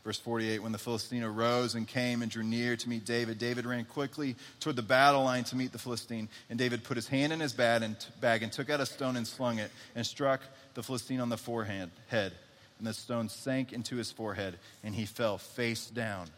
Verse 0.03 0.19
48 0.19 0.63
When 0.63 0.73
the 0.73 0.79
Philistine 0.79 1.23
arose 1.23 1.75
and 1.75 1.87
came 1.87 2.23
and 2.23 2.31
drew 2.31 2.43
near 2.43 2.75
to 2.75 2.89
meet 2.89 3.05
David, 3.05 3.39
David 3.39 3.67
ran 3.67 3.85
quickly 3.85 4.35
toward 4.61 4.77
the 4.77 4.83
battle 4.83 5.25
line 5.25 5.45
to 5.45 5.57
meet 5.57 5.73
the 5.73 5.79
Philistine. 5.79 6.31
And 6.49 6.59
David 6.59 6.83
put 6.83 6.97
his 6.97 7.07
hand 7.07 7.33
in 7.33 7.39
his 7.39 7.53
bag 7.53 7.83
and, 7.83 8.51
took 8.51 8.71
out 8.71 8.81
a 8.81 8.87
stone 8.87 9.17
and 9.17 9.27
slung 9.27 9.59
it 9.59 9.71
and 9.95 10.07
struck 10.07 10.41
the 10.73 10.83
Philistine 10.83 11.21
on 11.21 11.29
the 11.29 11.37
forehead. 11.37 11.91
Head 12.09 12.33
and 12.79 12.87
the 12.87 12.95
stone 12.95 13.29
sank 13.29 13.73
into 13.73 13.97
his 13.97 14.11
forehead, 14.11 14.59
and 14.83 14.95
he 14.95 15.05
fell 15.05 15.37
face 15.37 15.87
down 15.89 16.29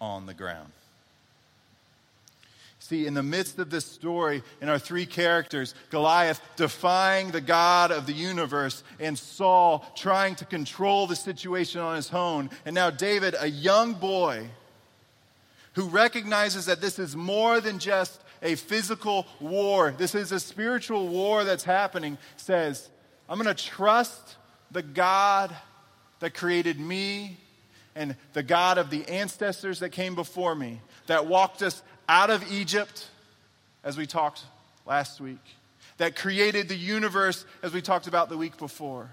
on 0.00 0.26
the 0.26 0.34
ground. 0.34 0.72
See, 2.84 3.06
in 3.06 3.14
the 3.14 3.22
midst 3.22 3.58
of 3.58 3.70
this 3.70 3.86
story, 3.86 4.42
in 4.60 4.68
our 4.68 4.78
three 4.78 5.06
characters, 5.06 5.74
Goliath 5.88 6.38
defying 6.56 7.30
the 7.30 7.40
God 7.40 7.90
of 7.90 8.04
the 8.04 8.12
universe, 8.12 8.84
and 9.00 9.18
Saul 9.18 9.90
trying 9.96 10.34
to 10.34 10.44
control 10.44 11.06
the 11.06 11.16
situation 11.16 11.80
on 11.80 11.96
his 11.96 12.12
own, 12.12 12.50
and 12.66 12.74
now 12.74 12.90
David, 12.90 13.36
a 13.40 13.48
young 13.48 13.94
boy 13.94 14.50
who 15.72 15.84
recognizes 15.84 16.66
that 16.66 16.82
this 16.82 16.98
is 16.98 17.16
more 17.16 17.58
than 17.58 17.78
just 17.78 18.20
a 18.42 18.54
physical 18.54 19.26
war, 19.40 19.94
this 19.96 20.14
is 20.14 20.30
a 20.30 20.38
spiritual 20.38 21.08
war 21.08 21.42
that's 21.42 21.64
happening, 21.64 22.18
says, 22.36 22.90
I'm 23.30 23.40
going 23.40 23.56
to 23.56 23.64
trust 23.64 24.36
the 24.70 24.82
God 24.82 25.56
that 26.20 26.34
created 26.34 26.78
me 26.78 27.38
and 27.96 28.14
the 28.34 28.42
God 28.42 28.76
of 28.76 28.90
the 28.90 29.08
ancestors 29.08 29.78
that 29.78 29.90
came 29.90 30.14
before 30.14 30.54
me, 30.54 30.82
that 31.06 31.26
walked 31.26 31.62
us 31.62 31.82
out 32.08 32.30
of 32.30 32.50
Egypt, 32.52 33.06
as 33.82 33.96
we 33.96 34.06
talked 34.06 34.42
last 34.86 35.20
week, 35.20 35.40
that 35.98 36.16
created 36.16 36.68
the 36.68 36.76
universe, 36.76 37.44
as 37.62 37.72
we 37.72 37.80
talked 37.80 38.06
about 38.06 38.28
the 38.28 38.36
week 38.36 38.58
before. 38.58 39.10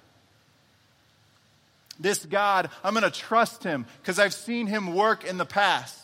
This 1.99 2.25
God, 2.25 2.69
I'm 2.83 2.93
going 2.93 3.03
to 3.03 3.11
trust 3.11 3.63
him 3.63 3.85
because 4.01 4.17
I've 4.17 4.33
seen 4.33 4.67
him 4.67 4.95
work 4.95 5.23
in 5.23 5.37
the 5.37 5.45
past. 5.45 5.97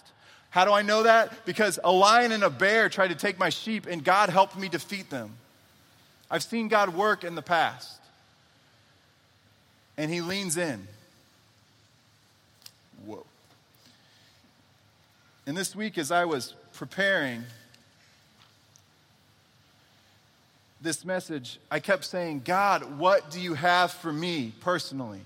How 0.49 0.65
do 0.65 0.71
I 0.71 0.81
know 0.81 1.03
that? 1.03 1.45
Because 1.45 1.79
a 1.83 1.91
lion 1.91 2.31
and 2.31 2.43
a 2.43 2.49
bear 2.49 2.89
tried 2.89 3.09
to 3.09 3.15
take 3.15 3.39
my 3.39 3.49
sheep, 3.49 3.85
and 3.87 4.03
God 4.03 4.29
helped 4.29 4.57
me 4.57 4.69
defeat 4.69 5.09
them. 5.09 5.31
I've 6.29 6.43
seen 6.43 6.67
God 6.67 6.93
work 6.93 7.23
in 7.23 7.35
the 7.35 7.41
past. 7.41 7.99
And 9.97 10.11
he 10.11 10.21
leans 10.21 10.57
in. 10.57 10.87
Whoa. 13.05 13.25
And 15.47 15.57
this 15.57 15.75
week, 15.75 15.97
as 15.97 16.11
I 16.11 16.25
was 16.25 16.53
preparing 16.77 17.43
this 20.79 21.03
message, 21.03 21.59
I 21.71 21.79
kept 21.79 22.05
saying, 22.05 22.43
God, 22.45 22.99
what 22.99 23.31
do 23.31 23.39
you 23.39 23.55
have 23.55 23.91
for 23.91 24.13
me 24.13 24.53
personally? 24.61 25.21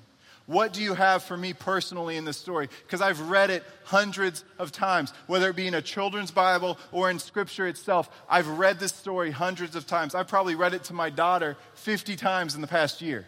What 0.45 0.71
do 0.71 0.81
you 0.81 0.93
have 0.93 1.23
for 1.23 1.35
me 1.35 1.53
personally 1.53 2.15
in 2.15 2.23
this 2.23 2.37
story? 2.37 2.69
Because 2.85 3.01
I've 3.01 3.29
read 3.29 3.49
it 3.49 3.63
hundreds 3.83 4.45
of 4.59 4.71
times, 4.71 5.13
whether 5.27 5.49
it 5.49 5.55
be 5.57 5.67
in 5.67 5.73
a 5.73 5.81
children's 5.81 6.31
Bible 6.31 6.77
or 6.91 7.11
in 7.11 7.19
Scripture 7.19 7.67
itself. 7.67 8.09
I've 8.29 8.47
read 8.47 8.79
this 8.79 8.93
story 8.93 9.31
hundreds 9.31 9.75
of 9.75 9.85
times. 9.85 10.15
I've 10.15 10.29
probably 10.29 10.55
read 10.55 10.73
it 10.73 10.85
to 10.85 10.93
my 10.93 11.09
daughter 11.09 11.57
50 11.75 12.15
times 12.15 12.55
in 12.55 12.61
the 12.61 12.67
past 12.67 13.01
year. 13.01 13.25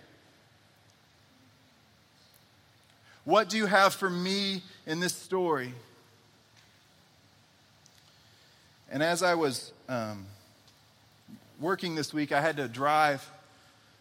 What 3.26 3.50
do 3.50 3.58
you 3.58 3.66
have 3.66 3.94
for 3.94 4.10
me 4.10 4.64
in 4.86 5.02
this 5.02 5.14
story? 5.14 5.74
And 8.94 9.02
as 9.02 9.24
I 9.24 9.34
was 9.34 9.74
um, 9.90 10.28
working 11.60 11.96
this 11.96 12.14
week, 12.14 12.32
I 12.32 12.40
had 12.40 12.58
to 12.58 12.68
drive 12.68 13.28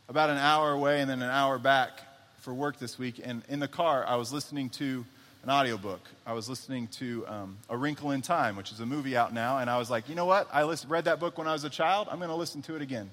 about 0.07 0.29
an 0.29 0.37
hour 0.37 0.71
away 0.71 1.01
and 1.01 1.09
then 1.09 1.23
an 1.23 1.31
hour 1.31 1.59
back 1.59 1.93
for 2.41 2.53
work 2.53 2.79
this 2.79 2.99
week. 2.99 3.19
And 3.25 3.43
in 3.49 3.59
the 3.59 3.69
car, 3.69 4.05
I 4.07 4.17
was 4.17 4.35
listening 4.35 4.69
to 4.69 5.07
an 5.45 5.49
audiobook. 5.49 6.03
I 6.27 6.35
was 6.35 6.47
listening 6.47 6.89
to 6.89 7.27
um, 7.27 7.57
A 7.71 7.77
Wrinkle 7.77 8.11
in 8.11 8.21
Time, 8.21 8.55
which 8.55 8.71
is 8.71 8.81
a 8.81 8.87
movie 8.87 9.17
out 9.17 9.33
now. 9.33 9.61
And 9.61 9.71
I 9.71 9.79
was 9.79 9.89
like, 9.89 10.11
you 10.11 10.15
know 10.15 10.27
what? 10.27 10.47
I 10.53 10.63
read 10.87 11.07
that 11.07 11.19
book 11.19 11.39
when 11.39 11.49
I 11.49 11.55
was 11.55 11.65
a 11.65 11.71
child. 11.71 12.09
I'm 12.11 12.19
going 12.19 12.29
to 12.29 12.37
listen 12.37 12.61
to 12.61 12.77
it 12.77 12.83
again. 12.83 13.09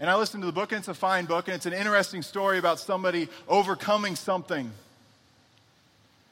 And 0.00 0.08
I 0.08 0.16
listened 0.16 0.42
to 0.42 0.46
the 0.46 0.52
book, 0.52 0.72
and 0.72 0.78
it's 0.78 0.88
a 0.88 0.94
fine 0.94 1.26
book, 1.26 1.48
and 1.48 1.54
it's 1.54 1.66
an 1.66 1.74
interesting 1.74 2.22
story 2.22 2.56
about 2.56 2.78
somebody 2.78 3.28
overcoming 3.46 4.16
something. 4.16 4.70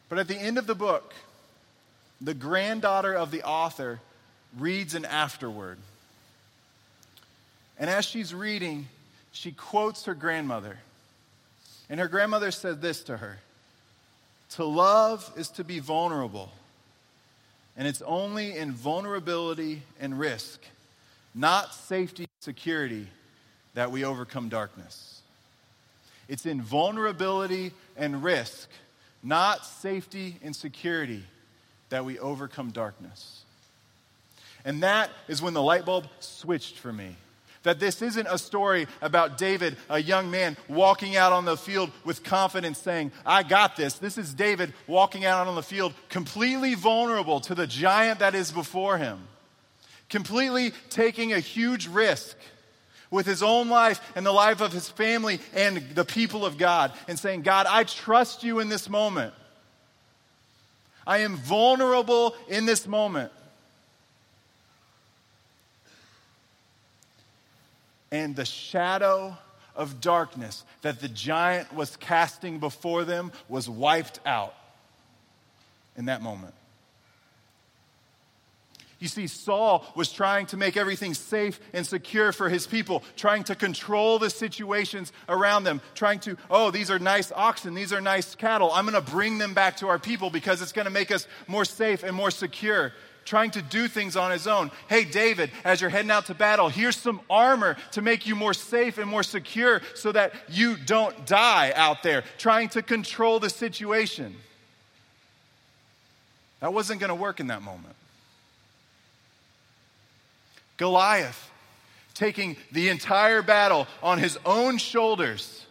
But 0.09 0.19
at 0.19 0.29
the 0.29 0.37
end 0.39 0.57
of 0.57 0.67
the 0.67 0.75
book, 0.75 1.13
the 2.21 2.35
granddaughter 2.35 3.15
of 3.15 3.31
the 3.31 3.43
author 3.43 4.01
reads 4.57 4.95
an 4.95 5.05
afterword. 5.05 5.79
And 7.79 7.89
as 7.89 8.05
she's 8.05 8.35
reading, 8.35 8.89
she 9.33 9.53
quotes 9.53 10.05
her 10.07 10.15
grandmother. 10.15 10.79
And 11.89 12.01
her 12.01 12.09
grandmother 12.09 12.51
said 12.51 12.83
this 12.83 13.03
to 13.05 13.17
her 13.17 13.39
To 14.51 14.65
love 14.65 15.31
is 15.37 15.49
to 15.51 15.65
be 15.65 15.79
vulnerable. 15.79 16.51
And 17.77 17.87
it's 17.87 18.03
only 18.03 18.57
in 18.57 18.73
vulnerability 18.73 19.83
and 20.01 20.19
risk, 20.19 20.61
not 21.35 21.73
safety 21.73 22.25
and 22.25 22.43
security, 22.45 23.07
that 23.75 23.93
we 23.93 24.05
overcome 24.05 24.49
darkness. 24.49 25.21
It's 26.29 26.45
in 26.45 26.61
vulnerability 26.61 27.73
and 27.97 28.25
risk, 28.25 28.69
not 29.23 29.65
safety 29.65 30.37
and 30.43 30.55
security, 30.57 31.23
that 31.91 32.05
we 32.05 32.19
overcome 32.19 32.71
darkness. 32.71 33.43
And 34.65 34.83
that 34.83 35.11
is 35.29 35.41
when 35.41 35.55
the 35.55 35.63
light 35.63 35.85
bulb 35.85 36.07
switched 36.21 36.79
for 36.79 36.93
me. 36.93 37.17
That 37.65 37.81
this 37.81 38.03
isn't 38.03 38.27
a 38.31 38.39
story 38.39 38.87
about 39.03 39.37
David, 39.37 39.77
a 39.91 39.99
young 39.99 40.31
man, 40.31 40.57
walking 40.69 41.17
out 41.17 41.33
on 41.33 41.45
the 41.45 41.57
field 41.57 41.91
with 42.05 42.23
confidence 42.23 42.79
saying, 42.79 43.11
I 43.27 43.43
got 43.43 43.77
this. 43.77 43.95
This 43.95 44.17
is 44.17 44.33
David 44.33 44.73
walking 44.87 45.25
out 45.25 45.47
on 45.47 45.55
the 45.55 45.63
field 45.63 45.93
completely 46.09 46.75
vulnerable 46.75 47.41
to 47.41 47.55
the 47.55 47.67
giant 47.67 48.21
that 48.21 48.35
is 48.35 48.53
before 48.53 48.97
him, 48.97 49.19
completely 50.09 50.73
taking 50.89 51.33
a 51.33 51.41
huge 51.41 51.89
risk 51.89 52.37
with 53.11 53.27
his 53.27 53.43
own 53.43 53.69
life 53.69 54.01
and 54.15 54.25
the 54.25 54.33
life 54.33 54.61
of 54.61 54.73
his 54.73 54.89
family 54.89 55.41
and 55.55 55.79
the 55.95 56.05
people 56.05 56.45
of 56.45 56.59
God, 56.59 56.93
and 57.09 57.19
saying, 57.19 57.43
God, 57.43 57.67
I 57.69 57.85
trust 57.85 58.45
you 58.45 58.61
in 58.61 58.69
this 58.69 58.89
moment. 58.89 59.35
I 61.09 61.19
am 61.19 61.35
vulnerable 61.37 62.37
in 62.47 62.67
this 62.67 62.87
moment. 62.87 63.33
and 68.11 68.35
the 68.35 68.45
shadow 68.45 69.37
of 69.77 70.01
darkness 70.01 70.65
that 70.83 71.01
the 71.01 71.09
giant 71.09 71.73
was 71.75 71.97
casting 71.97 72.59
before 72.59 73.05
them 73.05 73.33
was 73.49 73.69
wiped 73.69 74.21
out 74.27 74.55
in 75.97 76.07
that 76.07 76.23
moment. 76.23 76.55
You 78.99 79.07
see, 79.07 79.29
Saul 79.29 79.87
was 79.95 80.11
trying 80.11 80.47
to 80.47 80.57
make 80.57 80.77
everything 80.77 81.15
safe 81.15 81.61
and 81.73 81.87
secure 81.87 82.33
for 82.33 82.49
his 82.49 82.67
people, 82.67 83.05
trying 83.17 83.45
to 83.45 83.55
control 83.55 84.19
the 84.19 84.29
situations 84.29 85.13
around 85.29 85.65
them, 85.65 85.81
trying 85.95 86.19
to, 86.21 86.37
oh, 86.51 86.73
these 86.73 86.91
are 86.91 86.99
nice 86.99 87.31
oxen, 87.31 87.75
these 87.75 87.93
are 87.93 88.01
nice 88.01 88.35
cattle. 88.35 88.73
I'm 88.73 88.87
going 88.91 89.03
to 89.03 89.11
bring 89.11 89.39
them 89.39 89.55
back 89.55 89.77
to 89.79 89.89
our 89.89 90.01
people 90.01 90.31
because 90.31 90.63
it's 90.63 90.73
going 90.73 90.87
to 90.87 90.91
make 90.91 91.13
us 91.13 91.29
more 91.47 91.65
safe 91.65 92.03
and 92.03 92.15
more 92.15 92.33
secure 92.33 92.93
trying 93.25 93.51
to 93.51 93.61
do 93.61 93.89
things 93.89 94.17
on 94.17 94.31
his 94.31 94.47
own. 94.47 94.71
Hey, 94.89 95.05
David, 95.05 95.51
as 95.63 95.83
you're 95.83 95.91
heading 95.91 96.11
out 96.11 96.25
to 96.27 96.35
battle, 96.35 96.71
here's 96.71 96.97
some 96.97 97.21
armor 97.29 97.77
to 97.93 98.01
make 98.01 98.27
you 98.27 98.35
more 98.35 98.55
safe 98.55 98.97
and 98.97 99.07
more 99.07 99.23
secure 99.23 99.83
so 99.95 100.11
that 100.13 100.33
you 100.49 100.79
don't 100.79 101.27
die 101.27 101.71
out 101.77 102.03
there, 102.03 102.25
trying 102.39 102.71
to 102.71 102.81
control 102.81 103.39
the 103.39 103.51
situation. 103.51 104.35
That 106.61 106.73
wasn't 106.73 107.01
going 107.01 107.11
to 107.11 107.15
work 107.15 107.39
in 107.39 107.49
that 107.49 107.61
moment. 107.61 107.95
Goliath 110.79 111.51
taking 112.15 112.57
the 112.73 112.89
entire 112.89 113.43
battle 113.43 113.87
on 114.03 114.19
his 114.19 114.39
own 114.45 114.79
shoulders. 114.79 115.67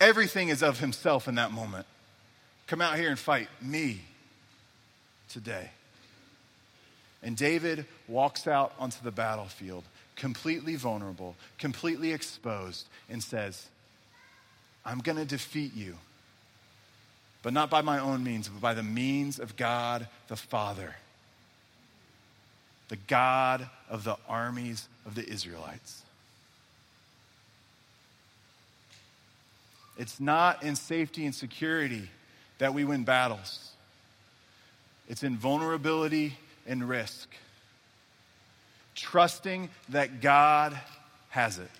Everything 0.00 0.50
is 0.50 0.62
of 0.62 0.78
himself 0.78 1.26
in 1.26 1.34
that 1.36 1.50
moment. 1.50 1.86
Come 2.66 2.80
out 2.80 2.96
here 2.96 3.08
and 3.08 3.18
fight 3.18 3.48
me 3.60 4.02
today. 5.28 5.70
And 7.22 7.36
David 7.36 7.86
walks 8.06 8.46
out 8.46 8.72
onto 8.78 9.02
the 9.02 9.10
battlefield, 9.10 9.84
completely 10.14 10.76
vulnerable, 10.76 11.34
completely 11.58 12.12
exposed, 12.12 12.86
and 13.08 13.22
says, 13.22 13.66
I'm 14.84 14.98
going 14.98 15.18
to 15.18 15.24
defeat 15.24 15.74
you, 15.74 15.96
but 17.42 17.52
not 17.52 17.68
by 17.68 17.80
my 17.80 17.98
own 17.98 18.22
means, 18.22 18.48
but 18.48 18.60
by 18.60 18.74
the 18.74 18.82
means 18.84 19.40
of 19.40 19.56
God 19.56 20.06
the 20.28 20.36
Father, 20.36 20.94
the 22.88 22.96
God 22.96 23.68
of 23.88 24.04
the 24.04 24.16
armies 24.28 24.88
of 25.04 25.14
the 25.14 25.28
Israelites. 25.28 26.02
It's 29.98 30.20
not 30.20 30.62
in 30.62 30.76
safety 30.76 31.24
and 31.24 31.34
security 31.34 32.10
that 32.58 32.74
we 32.74 32.84
win 32.84 33.04
battles. 33.04 33.70
It's 35.08 35.22
in 35.22 35.36
vulnerability 35.36 36.36
and 36.66 36.86
risk, 36.88 37.28
trusting 38.94 39.70
that 39.90 40.20
God 40.20 40.78
has 41.30 41.58
it, 41.58 41.70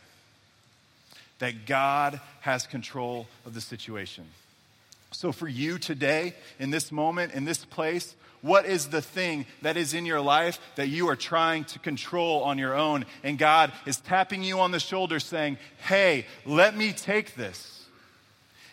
that 1.40 1.66
God 1.66 2.20
has 2.40 2.66
control 2.66 3.26
of 3.44 3.54
the 3.54 3.60
situation. 3.60 4.24
So, 5.12 5.32
for 5.32 5.48
you 5.48 5.78
today, 5.78 6.34
in 6.58 6.70
this 6.70 6.92
moment, 6.92 7.32
in 7.32 7.44
this 7.44 7.64
place, 7.64 8.14
what 8.42 8.66
is 8.66 8.88
the 8.88 9.02
thing 9.02 9.46
that 9.62 9.76
is 9.76 9.94
in 9.94 10.06
your 10.06 10.20
life 10.20 10.60
that 10.76 10.88
you 10.88 11.08
are 11.08 11.16
trying 11.16 11.64
to 11.64 11.78
control 11.78 12.42
on 12.42 12.58
your 12.58 12.74
own? 12.74 13.04
And 13.22 13.38
God 13.38 13.72
is 13.86 13.98
tapping 13.98 14.42
you 14.42 14.60
on 14.60 14.70
the 14.70 14.80
shoulder 14.80 15.20
saying, 15.20 15.58
Hey, 15.78 16.26
let 16.44 16.76
me 16.76 16.92
take 16.92 17.34
this. 17.34 17.76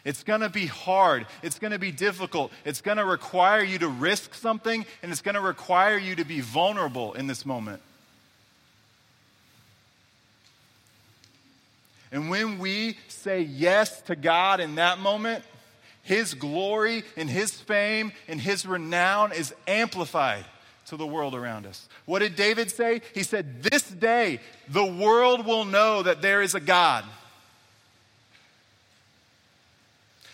It's 0.06 0.24
going 0.24 0.42
to 0.42 0.50
be 0.50 0.66
hard. 0.66 1.26
It's 1.42 1.60
going 1.60 1.72
to 1.72 1.80
be 1.80 1.92
difficult. 1.92 2.52
It's 2.66 2.82
going 2.82 2.98
to 2.98 3.06
require 3.06 3.64
you 3.64 3.80
to 3.80 3.88
risk 3.88 4.34
something, 4.34 4.86
and 5.02 5.12
it's 5.12 5.22
going 5.22 5.36
to 5.36 5.42
require 5.42 5.98
you 5.98 6.16
to 6.16 6.26
be 6.26 6.42
vulnerable 6.42 7.14
in 7.14 7.28
this 7.28 7.46
moment. 7.46 7.82
And 12.12 12.30
when 12.30 12.60
we 12.60 12.98
say 13.08 13.42
yes 13.42 14.02
to 14.04 14.16
God 14.16 14.60
in 14.60 14.76
that 14.76 15.00
moment, 15.00 15.44
His 16.04 16.34
glory 16.34 17.04
and 17.18 17.30
His 17.30 17.52
fame 17.52 18.12
and 18.28 18.40
His 18.40 18.66
renown 18.66 19.32
is 19.32 19.54
amplified 19.68 20.46
to 20.88 20.98
the 20.98 21.08
world 21.08 21.34
around 21.34 21.66
us. 21.66 21.88
What 22.06 22.20
did 22.20 22.36
David 22.36 22.70
say? 22.70 23.02
He 23.14 23.24
said, 23.24 23.64
This 23.64 23.84
day 23.84 24.40
the 24.70 24.86
world 24.86 25.46
will 25.46 25.66
know 25.66 26.04
that 26.04 26.22
there 26.22 26.42
is 26.42 26.56
a 26.56 26.60
God. 26.60 27.06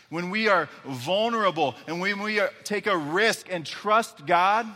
when 0.09 0.29
we 0.29 0.47
are 0.47 0.69
vulnerable 0.85 1.75
and 1.87 2.01
when 2.01 2.19
we 2.19 2.39
are, 2.39 2.51
take 2.63 2.87
a 2.87 2.97
risk 2.97 3.47
and 3.49 3.65
trust 3.65 4.25
God, 4.25 4.67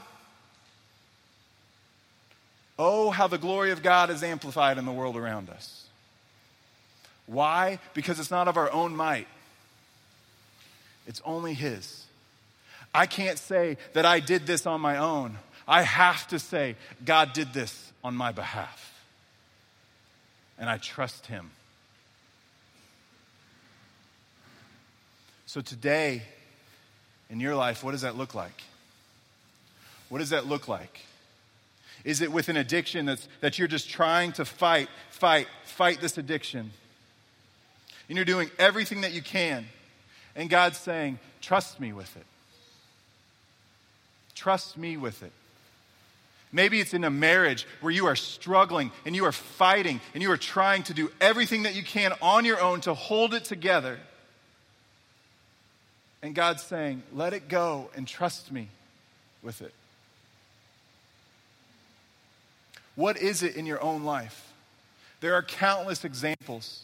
oh, 2.78 3.10
how 3.10 3.28
the 3.28 3.38
glory 3.38 3.72
of 3.72 3.82
God 3.82 4.10
is 4.10 4.24
amplified 4.24 4.78
in 4.78 4.86
the 4.86 4.92
world 4.92 5.18
around 5.18 5.50
us. 5.50 5.86
Why? 7.26 7.80
Because 7.94 8.20
it's 8.20 8.32
not 8.32 8.48
of 8.48 8.58
our 8.58 8.72
own 8.72 8.96
might, 8.96 9.28
it's 11.08 11.22
only 11.26 11.54
His. 11.54 12.06
I 12.94 13.06
can't 13.06 13.40
say 13.40 13.78
that 13.94 14.06
I 14.06 14.20
did 14.20 14.46
this 14.46 14.66
on 14.66 14.82
my 14.82 14.98
own. 14.98 15.38
I 15.68 15.82
have 15.82 16.28
to 16.28 16.40
say, 16.40 16.76
God 17.04 17.34
did 17.34 17.54
this 17.54 17.92
on 18.04 18.16
my 18.16 18.32
behalf. 18.32 18.90
And 20.60 20.70
I 20.70 20.78
trust 20.78 21.26
Him. 21.28 21.52
So, 25.46 25.62
today, 25.62 26.24
in 27.30 27.40
your 27.40 27.56
life, 27.56 27.84
what 27.84 27.92
does 27.92 28.02
that 28.02 28.16
look 28.16 28.36
like? 28.36 28.64
What 30.10 30.20
does 30.20 30.30
that 30.30 30.48
look 30.48 30.68
like? 30.68 31.02
Is 32.04 32.22
it 32.22 32.32
with 32.32 32.50
an 32.50 32.58
addiction 32.58 33.06
that's, 33.06 33.28
that 33.40 33.58
you're 33.58 33.68
just 33.68 33.90
trying 33.90 34.34
to 34.34 34.46
fight, 34.46 34.90
fight, 35.10 35.48
fight 35.64 36.02
this 36.02 36.18
addiction? 36.18 36.72
And 38.10 38.18
you're 38.18 38.26
doing 38.26 38.52
everything 38.60 39.02
that 39.02 39.14
you 39.14 39.22
can. 39.22 39.66
And 40.36 40.50
God's 40.50 40.78
saying, 40.78 41.20
trust 41.42 41.80
me 41.80 41.94
with 41.94 42.16
it. 42.16 42.26
Trust 44.36 44.78
me 44.78 44.98
with 44.98 45.24
it. 45.24 45.32
Maybe 46.52 46.80
it's 46.80 46.94
in 46.94 47.04
a 47.04 47.10
marriage 47.10 47.68
where 47.82 47.92
you 47.92 48.06
are 48.06 48.16
struggling 48.16 48.92
and 49.06 49.16
you 49.16 49.26
are 49.26 49.32
fighting 49.32 50.00
and 50.14 50.22
you 50.22 50.32
are 50.32 50.38
trying 50.38 50.84
to 50.84 50.94
do 50.94 51.12
everything 51.20 51.64
that 51.64 51.76
you 51.76 51.84
can 51.84 52.14
on 52.22 52.46
your 52.46 52.62
own 52.62 52.82
to 52.82 52.94
hold 52.94 53.34
it 53.34 53.44
together. 53.44 54.00
And 56.22 56.36
God's 56.36 56.62
saying, 56.64 57.04
let 57.12 57.34
it 57.34 57.50
go 57.50 57.90
and 57.96 58.08
trust 58.08 58.52
me 58.52 58.70
with 59.42 59.62
it. 59.62 59.74
What 62.96 63.18
is 63.18 63.42
it 63.42 63.56
in 63.56 63.66
your 63.66 63.82
own 63.82 64.04
life? 64.04 64.54
There 65.22 65.34
are 65.34 65.42
countless 65.42 66.06
examples. 66.06 66.84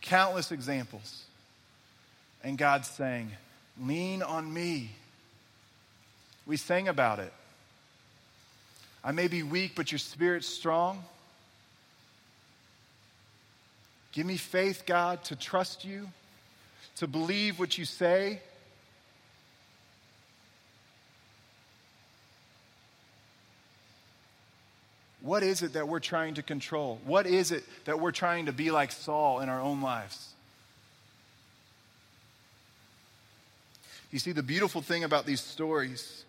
Countless 0.00 0.50
examples. 0.50 1.24
And 2.42 2.56
God's 2.56 2.88
saying, 2.88 3.30
lean 3.80 4.22
on 4.22 4.52
me. 4.52 4.90
We 6.46 6.56
sang 6.56 6.88
about 6.88 7.18
it. 7.18 7.32
I 9.04 9.12
may 9.12 9.28
be 9.28 9.42
weak, 9.42 9.72
but 9.74 9.92
your 9.92 9.98
spirit's 9.98 10.46
strong. 10.46 11.04
Give 14.12 14.26
me 14.26 14.36
faith, 14.36 14.84
God, 14.86 15.22
to 15.24 15.36
trust 15.36 15.84
you 15.84 16.08
to 16.96 17.06
believe 17.06 17.60
what 17.60 17.78
you 17.78 17.84
say. 17.84 18.40
What 25.20 25.42
is 25.42 25.62
it 25.62 25.74
that 25.74 25.86
we're 25.86 26.00
trying 26.00 26.34
to 26.34 26.42
control? 26.42 27.00
What 27.04 27.26
is 27.26 27.52
it 27.52 27.64
that 27.84 28.00
we're 28.00 28.12
trying 28.12 28.46
to 28.46 28.52
be 28.52 28.70
like 28.70 28.90
Saul 28.90 29.40
in 29.40 29.48
our 29.48 29.60
own 29.60 29.80
lives? 29.80 30.30
You 34.10 34.18
see, 34.18 34.32
the 34.32 34.42
beautiful 34.42 34.80
thing 34.80 35.04
about 35.04 35.26
these 35.26 35.40
stories 35.40 36.24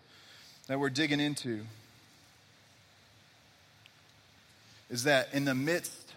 that 0.68 0.80
we're 0.80 0.90
digging 0.90 1.20
into 1.20 1.62
is 4.90 5.04
that 5.04 5.30
in 5.34 5.46
the 5.46 5.56
midst 5.56 6.14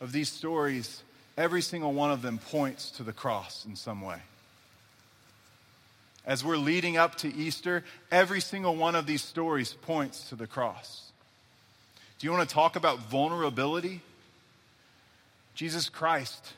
of 0.00 0.12
these 0.12 0.30
stories, 0.30 1.02
every 1.36 1.62
single 1.62 1.92
one 1.92 2.10
of 2.12 2.22
them 2.22 2.38
points 2.38 2.90
to 2.92 3.02
the 3.02 3.12
cross 3.12 3.64
in 3.64 3.74
some 3.74 4.02
way. 4.02 4.18
As 6.24 6.44
we're 6.44 6.58
leading 6.58 6.96
up 6.96 7.16
to 7.16 7.34
Easter, 7.34 7.82
every 8.12 8.40
single 8.40 8.76
one 8.76 8.94
of 8.94 9.06
these 9.06 9.22
stories 9.22 9.72
points 9.72 10.28
to 10.28 10.36
the 10.36 10.46
cross. 10.46 11.10
Do 12.18 12.26
you 12.26 12.32
want 12.32 12.48
to 12.48 12.54
talk 12.54 12.76
about 12.76 12.98
vulnerability? 13.00 14.00
Jesus 15.54 15.88
Christ 15.88 16.52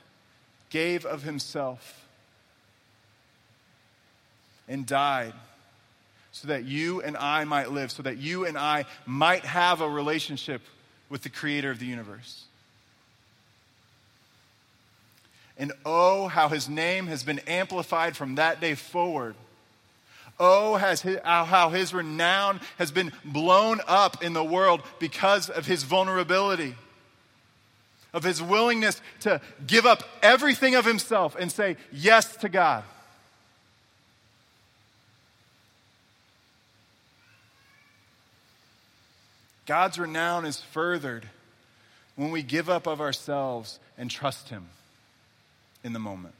gave 0.69 1.07
of 1.07 1.23
himself 1.23 2.07
and 4.73 4.87
died 4.87 5.35
so 6.33 6.49
that 6.49 6.65
you 6.65 7.03
and 7.03 7.15
I 7.15 7.45
might 7.45 7.71
live, 7.71 7.93
so 7.93 8.03
that 8.05 8.17
you 8.17 8.47
and 8.47 8.57
I 8.57 8.87
might 9.05 9.45
have 9.45 9.83
a 9.83 9.89
relationship 9.89 10.63
with 11.11 11.23
the 11.23 11.29
creator 11.29 11.71
of 11.71 11.79
the 11.79 11.85
universe. 11.85 12.45
And 15.59 15.73
oh, 15.85 16.27
how 16.27 16.49
his 16.49 16.71
name 16.71 17.07
has 17.09 17.23
been 17.23 17.41
amplified 17.41 18.17
from 18.17 18.37
that 18.37 18.63
day 18.63 18.75
forward. 18.75 19.35
Oh, 20.41 20.77
has 20.77 21.03
his, 21.03 21.19
how 21.23 21.69
his 21.69 21.93
renown 21.93 22.59
has 22.79 22.91
been 22.91 23.13
blown 23.27 23.81
up 23.87 24.25
in 24.25 24.33
the 24.33 24.43
world 24.43 24.81
because 24.99 25.51
of 25.51 25.67
his 25.67 25.83
vulnerability, 25.83 26.75
of 28.15 28.25
his 28.25 28.41
willingness 28.41 29.03
to 29.21 29.43
give 29.67 29.85
up 29.85 30.03
everything 30.23 30.75
of 30.75 30.87
himself 30.87 31.37
and 31.39 31.53
say 31.53 31.77
yes 31.93 32.37
to 32.37 32.49
God. 32.49 32.85
God's 39.67 39.99
renown 39.99 40.45
is 40.45 40.61
furthered 40.61 41.29
when 42.17 42.31
we 42.31 42.43
give 42.43 42.69
up 42.69 42.87
of 42.87 43.01
ourselves 43.01 43.79
and 43.97 44.11
trust 44.11 44.49
him 44.49 44.69
in 45.85 45.93
the 45.93 45.99
moment. 45.99 46.35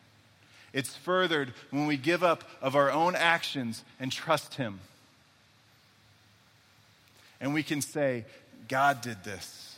It's 0.73 0.95
furthered 0.95 1.53
when 1.71 1.87
we 1.87 1.97
give 1.97 2.23
up 2.23 2.45
of 2.63 2.77
our 2.77 2.91
own 2.91 3.15
actions 3.15 3.85
and 4.01 4.11
trust 4.11 4.55
Him. 4.55 4.81
And 7.41 7.53
we 7.53 7.63
can 7.63 7.81
say, 7.81 8.25
God 8.69 9.03
did 9.03 9.23
this, 9.25 9.77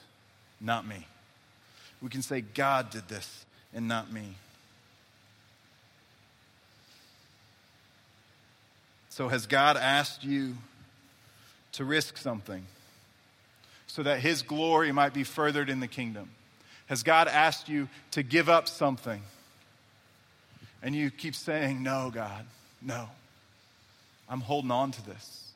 not 0.61 0.87
me. 0.87 1.07
We 2.00 2.11
can 2.11 2.22
say, 2.22 2.42
God 2.42 2.90
did 2.90 3.09
this 3.09 3.44
and 3.72 3.88
not 3.88 4.12
me. 4.12 4.37
So, 9.09 9.28
has 9.28 9.46
God 9.46 9.76
asked 9.76 10.24
you 10.24 10.57
to 11.72 11.85
risk 11.85 12.16
something 12.16 12.66
so 13.87 14.03
that 14.03 14.20
His 14.20 14.42
glory 14.42 14.92
might 14.92 15.14
be 15.14 15.25
furthered 15.25 15.70
in 15.70 15.81
the 15.81 15.88
kingdom? 15.88 16.31
Has 16.87 17.03
God 17.03 17.29
asked 17.29 17.68
you 17.68 17.88
to 18.12 18.23
give 18.23 18.49
up 18.49 18.68
something 18.68 19.23
and 20.85 20.94
you 20.94 21.11
keep 21.11 21.35
saying, 21.35 21.83
No, 21.83 22.11
God, 22.14 22.44
no. 22.83 23.09
I'm 24.29 24.40
holding 24.40 24.70
on 24.70 24.90
to 24.92 25.07
this. 25.07 25.53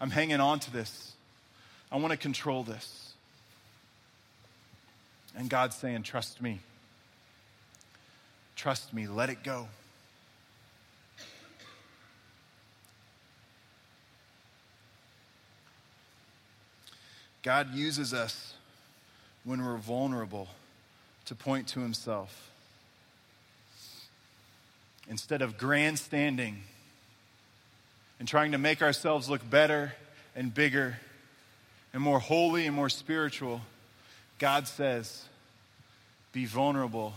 I'm 0.00 0.10
hanging 0.10 0.40
on 0.40 0.60
to 0.60 0.72
this. 0.72 1.12
I 1.90 1.96
want 1.96 2.12
to 2.12 2.16
control 2.16 2.62
this. 2.62 3.14
And 5.34 5.48
God's 5.48 5.76
saying, 5.76 6.02
Trust 6.02 6.42
me. 6.42 6.60
Trust 8.54 8.92
me. 8.92 9.06
Let 9.06 9.30
it 9.30 9.42
go. 9.42 9.68
God 17.46 17.72
uses 17.76 18.12
us 18.12 18.54
when 19.44 19.64
we're 19.64 19.76
vulnerable 19.76 20.48
to 21.26 21.36
point 21.36 21.68
to 21.68 21.80
Himself 21.80 22.50
instead 25.08 25.42
of 25.42 25.56
grandstanding 25.56 26.64
and 28.18 28.26
trying 28.26 28.50
to 28.50 28.58
make 28.58 28.82
ourselves 28.82 29.30
look 29.30 29.48
better 29.48 29.92
and 30.34 30.52
bigger 30.52 30.98
and 31.92 32.02
more 32.02 32.18
holy 32.18 32.66
and 32.66 32.74
more 32.74 32.88
spiritual, 32.88 33.60
God 34.40 34.66
says, 34.66 35.24
be 36.32 36.46
vulnerable 36.46 37.14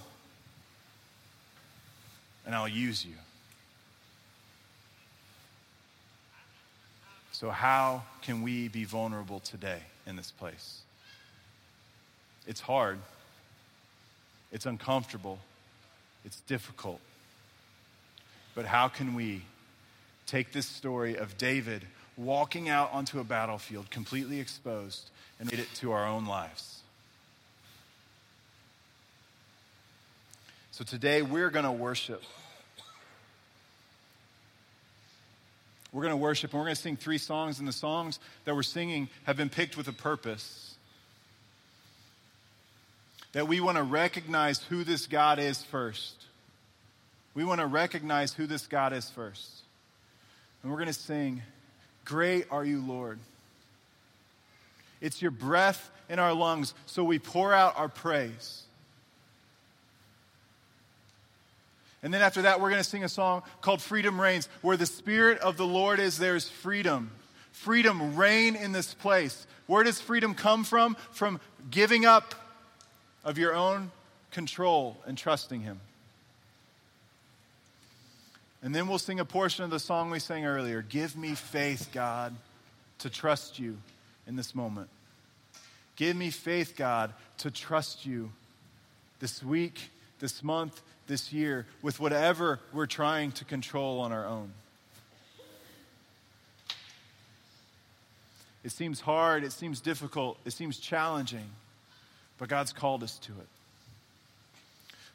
and 2.46 2.54
I'll 2.54 2.68
use 2.68 3.04
you. 3.04 3.16
So, 7.32 7.50
how 7.50 8.04
can 8.22 8.44
we 8.44 8.68
be 8.68 8.84
vulnerable 8.84 9.40
today 9.40 9.80
in 10.10 10.16
this 10.16 10.32
place? 10.32 10.82
It's 12.48 12.60
hard, 12.60 12.98
it's 14.52 14.66
uncomfortable, 14.66 15.40
it's 16.26 16.42
difficult. 16.42 17.00
But 18.56 18.66
how 18.66 18.88
can 18.88 19.14
we 19.14 19.44
take 20.26 20.52
this 20.52 20.66
story 20.66 21.16
of 21.16 21.38
David 21.38 21.84
walking 22.18 22.68
out 22.68 22.92
onto 22.92 23.20
a 23.20 23.24
battlefield 23.24 23.90
completely 23.92 24.40
exposed 24.40 25.10
and 25.40 25.50
read 25.52 25.62
it 25.62 25.74
to 25.76 25.92
our 25.92 26.06
own 26.06 26.26
lives? 26.26 26.80
So 30.72 30.84
today 30.84 31.22
we're 31.22 31.50
going 31.50 31.66
to 31.66 31.72
worship. 31.72 32.24
We're 35.92 36.04
going 36.04 36.14
to 36.14 36.18
worship 36.18 36.52
and 36.52 36.60
we're 36.60 36.66
going 36.66 36.76
to 36.76 36.82
sing 36.82 36.98
three 36.98 37.18
songs, 37.18 37.60
and 37.60 37.68
the 37.68 37.74
songs 37.74 38.20
that 38.46 38.56
we're 38.56 38.64
singing 38.64 39.10
have 39.24 39.38
been 39.38 39.50
picked 39.50 39.76
with 39.76 39.88
a 39.88 39.94
purpose. 39.94 40.76
That 43.34 43.48
we 43.48 43.60
want 43.60 43.78
to 43.78 43.84
recognize 43.84 44.60
who 44.64 44.84
this 44.84 45.08
God 45.08 45.40
is 45.40 45.64
first. 45.64 46.16
We 47.34 47.44
want 47.44 47.62
to 47.62 47.68
recognize 47.68 48.34
who 48.34 48.48
this 48.48 48.68
God 48.68 48.94
is 48.94 49.10
first. 49.10 49.62
And 50.62 50.72
we're 50.72 50.78
going 50.78 50.88
to 50.88 50.94
sing, 50.94 51.42
Great 52.06 52.48
are 52.50 52.66
you, 52.66 52.82
Lord. 52.82 53.20
It's 55.00 55.22
your 55.22 55.32
breath 55.32 55.90
in 56.10 56.20
our 56.20 56.34
lungs, 56.34 56.74
so 56.86 57.04
we 57.04 57.20
pour 57.20 57.54
out 57.54 57.78
our 57.78 57.88
praise. 57.88 58.64
And 62.02 62.14
then 62.14 62.22
after 62.22 62.44
that, 62.44 62.62
we're 62.62 62.70
going 62.70 62.82
to 62.82 62.90
sing 62.90 63.04
a 63.04 63.10
song 63.10 63.44
called 63.62 63.82
Freedom 63.82 64.20
Reigns. 64.20 64.48
Where 64.62 64.78
the 64.78 64.86
Spirit 64.86 65.40
of 65.40 65.58
the 65.58 65.66
Lord 65.66 66.00
is, 66.00 66.18
there's 66.18 66.50
freedom. 66.50 67.12
Freedom 67.52 68.16
reign 68.16 68.56
in 68.56 68.72
this 68.72 68.94
place. 68.94 69.46
Where 69.68 69.84
does 69.84 70.00
freedom 70.00 70.34
come 70.34 70.64
from? 70.64 70.96
From 71.12 71.40
giving 71.70 72.06
up 72.06 72.36
of 73.24 73.38
your 73.38 73.54
own 73.54 73.92
control 74.32 74.98
and 75.06 75.18
trusting 75.18 75.62
Him. 75.62 75.82
And 78.62 78.76
then 78.76 78.88
we'll 78.88 79.00
sing 79.00 79.20
a 79.20 79.26
portion 79.26 79.64
of 79.64 79.70
the 79.70 79.80
song 79.80 80.10
we 80.10 80.20
sang 80.20 80.46
earlier 80.46 80.82
Give 80.82 81.16
me 81.16 81.36
faith, 81.36 81.90
God, 81.94 82.36
to 83.00 83.10
trust 83.10 83.60
you 83.60 83.78
in 84.28 84.36
this 84.36 84.54
moment. 84.54 84.90
Give 85.96 86.16
me 86.16 86.30
faith, 86.30 86.76
God, 86.78 87.14
to 87.40 87.52
trust 87.52 88.06
you 88.06 88.32
this 89.20 89.44
week, 89.44 89.90
this 90.20 90.44
month, 90.44 90.82
this 91.08 91.34
year, 91.34 91.66
with 91.82 92.00
whatever 92.00 92.60
we're 92.74 92.86
trying 92.86 93.32
to 93.34 93.46
control 93.46 94.00
on 94.00 94.12
our 94.12 94.26
own. 94.26 94.52
It 98.64 98.72
seems 98.72 99.00
hard, 99.00 99.44
it 99.44 99.52
seems 99.52 99.80
difficult, 99.80 100.38
it 100.46 100.52
seems 100.52 100.78
challenging, 100.78 101.50
but 102.38 102.50
God's 102.50 102.74
called 102.74 103.04
us 103.04 103.18
to 103.20 103.32
it. 103.32 103.48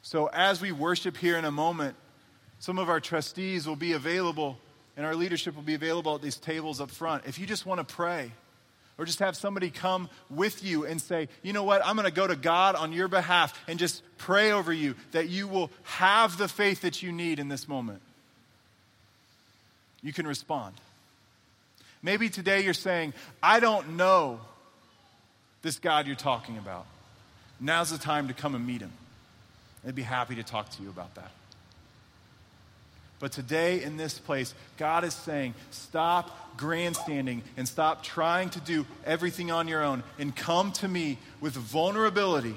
So 0.01 0.27
as 0.27 0.61
we 0.61 0.71
worship 0.71 1.17
here 1.17 1.37
in 1.37 1.45
a 1.45 1.51
moment, 1.51 1.95
some 2.59 2.79
of 2.79 2.89
our 2.89 2.99
trustees 2.99 3.67
will 3.67 3.75
be 3.75 3.93
available 3.93 4.57
and 4.97 5.05
our 5.05 5.15
leadership 5.15 5.55
will 5.55 5.63
be 5.63 5.75
available 5.75 6.15
at 6.15 6.21
these 6.21 6.37
tables 6.37 6.79
up 6.79 6.89
front. 6.89 7.23
If 7.25 7.37
you 7.37 7.45
just 7.45 7.65
want 7.65 7.85
to 7.85 7.95
pray, 7.95 8.31
or 8.97 9.05
just 9.05 9.19
have 9.19 9.35
somebody 9.35 9.69
come 9.69 10.09
with 10.29 10.63
you 10.63 10.85
and 10.85 11.01
say, 11.01 11.27
you 11.43 11.53
know 11.53 11.63
what, 11.63 11.85
I'm 11.85 11.95
going 11.95 12.05
to 12.07 12.13
go 12.13 12.27
to 12.27 12.35
God 12.35 12.75
on 12.75 12.93
your 12.93 13.07
behalf 13.07 13.59
and 13.67 13.77
just 13.77 14.01
pray 14.17 14.51
over 14.51 14.71
you 14.71 14.95
that 15.11 15.27
you 15.27 15.47
will 15.47 15.69
have 15.83 16.37
the 16.37 16.47
faith 16.47 16.81
that 16.81 17.03
you 17.03 17.11
need 17.11 17.39
in 17.39 17.49
this 17.49 17.67
moment. 17.67 18.01
You 20.01 20.13
can 20.13 20.25
respond. 20.27 20.75
Maybe 22.01 22.29
today 22.29 22.63
you're 22.63 22.73
saying, 22.73 23.13
I 23.41 23.59
don't 23.59 23.97
know 23.97 24.39
this 25.61 25.79
God 25.79 26.05
you're 26.05 26.15
talking 26.15 26.57
about. 26.57 26.85
Now's 27.59 27.89
the 27.89 27.97
time 27.97 28.27
to 28.27 28.33
come 28.33 28.53
and 28.53 28.65
meet 28.65 28.81
him. 28.81 28.91
I'd 29.85 29.95
be 29.95 30.03
happy 30.03 30.35
to 30.35 30.43
talk 30.43 30.69
to 30.69 30.83
you 30.83 30.89
about 30.89 31.15
that. 31.15 31.31
But 33.19 33.31
today 33.31 33.81
in 33.81 33.97
this 33.97 34.19
place, 34.19 34.53
God 34.77 35.03
is 35.03 35.13
saying, 35.13 35.53
stop 35.71 36.57
grandstanding 36.57 37.43
and 37.57 37.67
stop 37.67 38.03
trying 38.03 38.49
to 38.51 38.59
do 38.59 38.85
everything 39.05 39.51
on 39.51 39.67
your 39.67 39.83
own 39.83 40.03
and 40.19 40.35
come 40.35 40.71
to 40.73 40.87
me 40.87 41.17
with 41.39 41.53
vulnerability, 41.53 42.55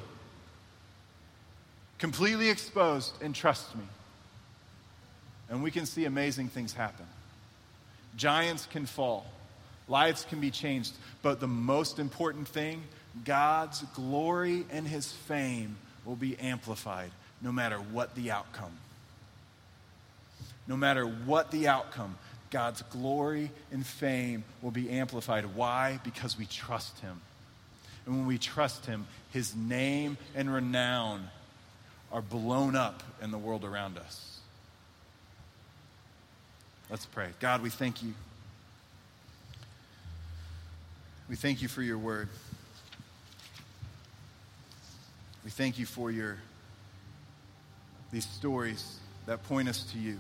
completely 1.99 2.49
exposed, 2.49 3.13
and 3.23 3.35
trust 3.35 3.75
me. 3.77 3.85
And 5.49 5.63
we 5.63 5.71
can 5.71 5.87
see 5.87 6.05
amazing 6.05 6.49
things 6.49 6.73
happen. 6.73 7.07
Giants 8.17 8.67
can 8.67 8.85
fall, 8.85 9.27
lives 9.87 10.27
can 10.29 10.41
be 10.41 10.51
changed, 10.51 10.93
but 11.23 11.39
the 11.39 11.49
most 11.49 12.01
important 12.01 12.49
thing 12.49 12.83
God's 13.25 13.83
glory 13.95 14.65
and 14.71 14.87
his 14.87 15.11
fame 15.13 15.77
will 16.05 16.17
be 16.17 16.37
amplified 16.39 17.11
no 17.43 17.53
matter 17.53 17.77
what 17.77 18.15
the 18.17 18.33
outcome 18.33 18.73
no 20.69 20.77
matter 20.77 21.05
what 21.05 21.51
the 21.51 21.67
outcome, 21.67 22.17
God's 22.51 22.83
glory 22.83 23.51
and 23.73 23.85
fame 23.85 24.45
will 24.63 24.71
be 24.71 24.91
amplified. 24.91 25.57
Why? 25.57 25.99
Because 26.05 26.39
we 26.39 26.47
trust 26.47 26.99
Him. 27.01 27.21
And 28.07 28.17
when 28.17 28.27
we 28.27 28.39
trust 28.39 28.87
Him, 28.87 29.07
His 29.33 29.57
name 29.57 30.19
and 30.35 30.53
renown 30.53 31.29
are 32.13 32.23
blown 32.23 32.77
up 32.77 33.03
in 33.23 33.31
the 33.31 33.39
world 33.39 33.65
around 33.65 33.99
us. 33.99 34.39
Let's 36.91 37.07
pray. 37.07 37.29
God, 37.41 37.63
we 37.63 37.71
thank 37.71 38.03
you. 38.03 38.15
We 41.29 41.37
thank 41.37 41.61
you 41.61 41.69
for 41.69 41.83
your 41.83 41.99
word. 41.99 42.29
We 45.45 45.51
thank 45.51 45.79
you 45.79 45.87
for 45.87 46.11
your 46.11 46.39
these 48.11 48.27
stories 48.27 48.99
that 49.27 49.43
point 49.45 49.69
us 49.69 49.83
to 49.93 49.99
you. 49.99 50.19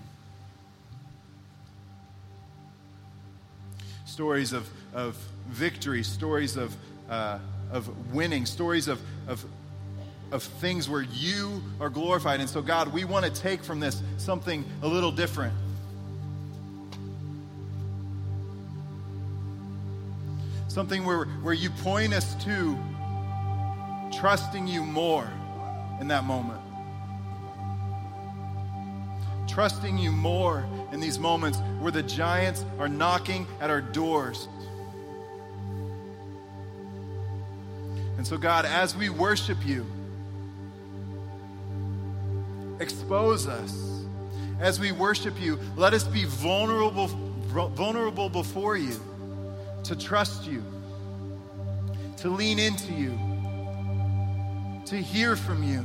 Stories 4.19 4.53
of, 4.53 4.69
of 4.95 5.15
victory, 5.47 6.03
stories 6.03 6.57
of, 6.57 6.75
uh, 7.09 7.39
of 7.71 8.13
winning, 8.13 8.47
stories 8.47 8.89
of, 8.89 9.01
of, 9.29 9.45
of 10.33 10.43
things 10.43 10.89
where 10.89 11.03
you 11.03 11.63
are 11.81 11.89
glorified. 11.89 12.41
And 12.41 12.51
so, 12.51 12.61
God, 12.61 12.93
we 12.93 13.05
want 13.05 13.27
to 13.27 13.31
take 13.31 13.63
from 13.63 13.79
this 13.79 14.03
something 14.17 14.65
a 14.83 14.89
little 14.89 15.13
different. 15.13 15.55
Something 20.67 21.05
where, 21.05 21.27
where 21.27 21.55
you 21.55 21.71
point 21.71 22.13
us 22.13 22.35
to 22.43 22.77
trusting 24.19 24.67
you 24.67 24.83
more 24.83 25.31
in 26.01 26.09
that 26.09 26.25
moment. 26.25 26.61
Trusting 29.59 29.99
you 29.99 30.13
more 30.13 30.65
in 30.93 31.01
these 31.01 31.19
moments 31.19 31.59
where 31.81 31.91
the 31.91 32.05
giants 32.05 32.65
are 32.79 32.87
knocking 32.87 33.45
at 33.61 33.71
our 33.71 33.81
doors. 33.81 34.47
And 38.17 38.25
so, 38.25 38.39
God, 38.39 38.67
as 38.67 38.95
we 38.95 39.09
worship 39.09 39.59
you, 39.67 39.85
expose 42.79 43.49
us. 43.49 44.05
As 44.61 44.79
we 44.79 44.93
worship 44.93 45.41
you, 45.41 45.59
let 45.75 45.93
us 45.93 46.05
be 46.05 46.23
vulnerable, 46.23 47.09
vulnerable 47.09 48.29
before 48.29 48.77
you 48.77 49.01
to 49.83 49.97
trust 49.97 50.47
you, 50.47 50.63
to 52.19 52.29
lean 52.29 52.61
into 52.61 52.93
you, 52.93 53.19
to 54.87 54.95
hear 55.03 55.35
from 55.35 55.65
you. 55.65 55.85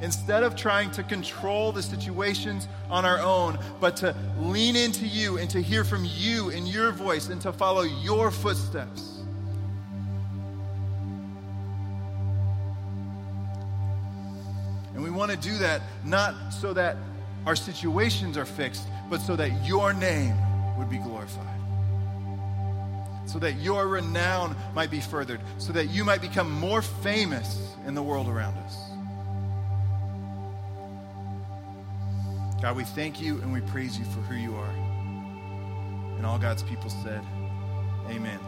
Instead 0.00 0.42
of 0.42 0.54
trying 0.54 0.90
to 0.90 1.02
control 1.02 1.72
the 1.72 1.82
situations 1.82 2.68
on 2.90 3.04
our 3.04 3.18
own, 3.18 3.58
but 3.80 3.96
to 3.96 4.14
lean 4.38 4.76
into 4.76 5.06
you 5.06 5.38
and 5.38 5.48
to 5.50 5.62
hear 5.62 5.84
from 5.84 6.06
you 6.16 6.50
in 6.50 6.66
your 6.66 6.92
voice 6.92 7.28
and 7.28 7.40
to 7.40 7.52
follow 7.52 7.82
your 7.82 8.30
footsteps. 8.30 9.20
And 14.94 15.02
we 15.02 15.10
want 15.10 15.30
to 15.30 15.36
do 15.36 15.56
that 15.58 15.82
not 16.04 16.34
so 16.52 16.72
that 16.72 16.96
our 17.46 17.56
situations 17.56 18.36
are 18.36 18.46
fixed, 18.46 18.86
but 19.08 19.20
so 19.20 19.36
that 19.36 19.50
your 19.66 19.92
name 19.92 20.34
would 20.78 20.90
be 20.90 20.98
glorified 20.98 21.56
so 23.26 23.38
that 23.40 23.54
your 23.54 23.88
renown 23.88 24.56
might 24.74 24.90
be 24.90 25.00
furthered, 25.00 25.40
so 25.58 25.72
that 25.72 25.86
you 25.86 26.04
might 26.04 26.20
become 26.20 26.50
more 26.50 26.80
famous 26.80 27.74
in 27.86 27.94
the 27.94 28.02
world 28.02 28.28
around 28.28 28.56
us. 28.58 28.85
God, 32.66 32.74
we 32.74 32.82
thank 32.82 33.20
you 33.20 33.40
and 33.42 33.52
we 33.52 33.60
praise 33.60 33.96
you 33.96 34.04
for 34.06 34.18
who 34.22 34.34
you 34.34 34.56
are. 34.56 34.74
And 36.16 36.26
all 36.26 36.36
God's 36.36 36.64
people 36.64 36.90
said, 36.90 37.24
Amen. 38.10 38.40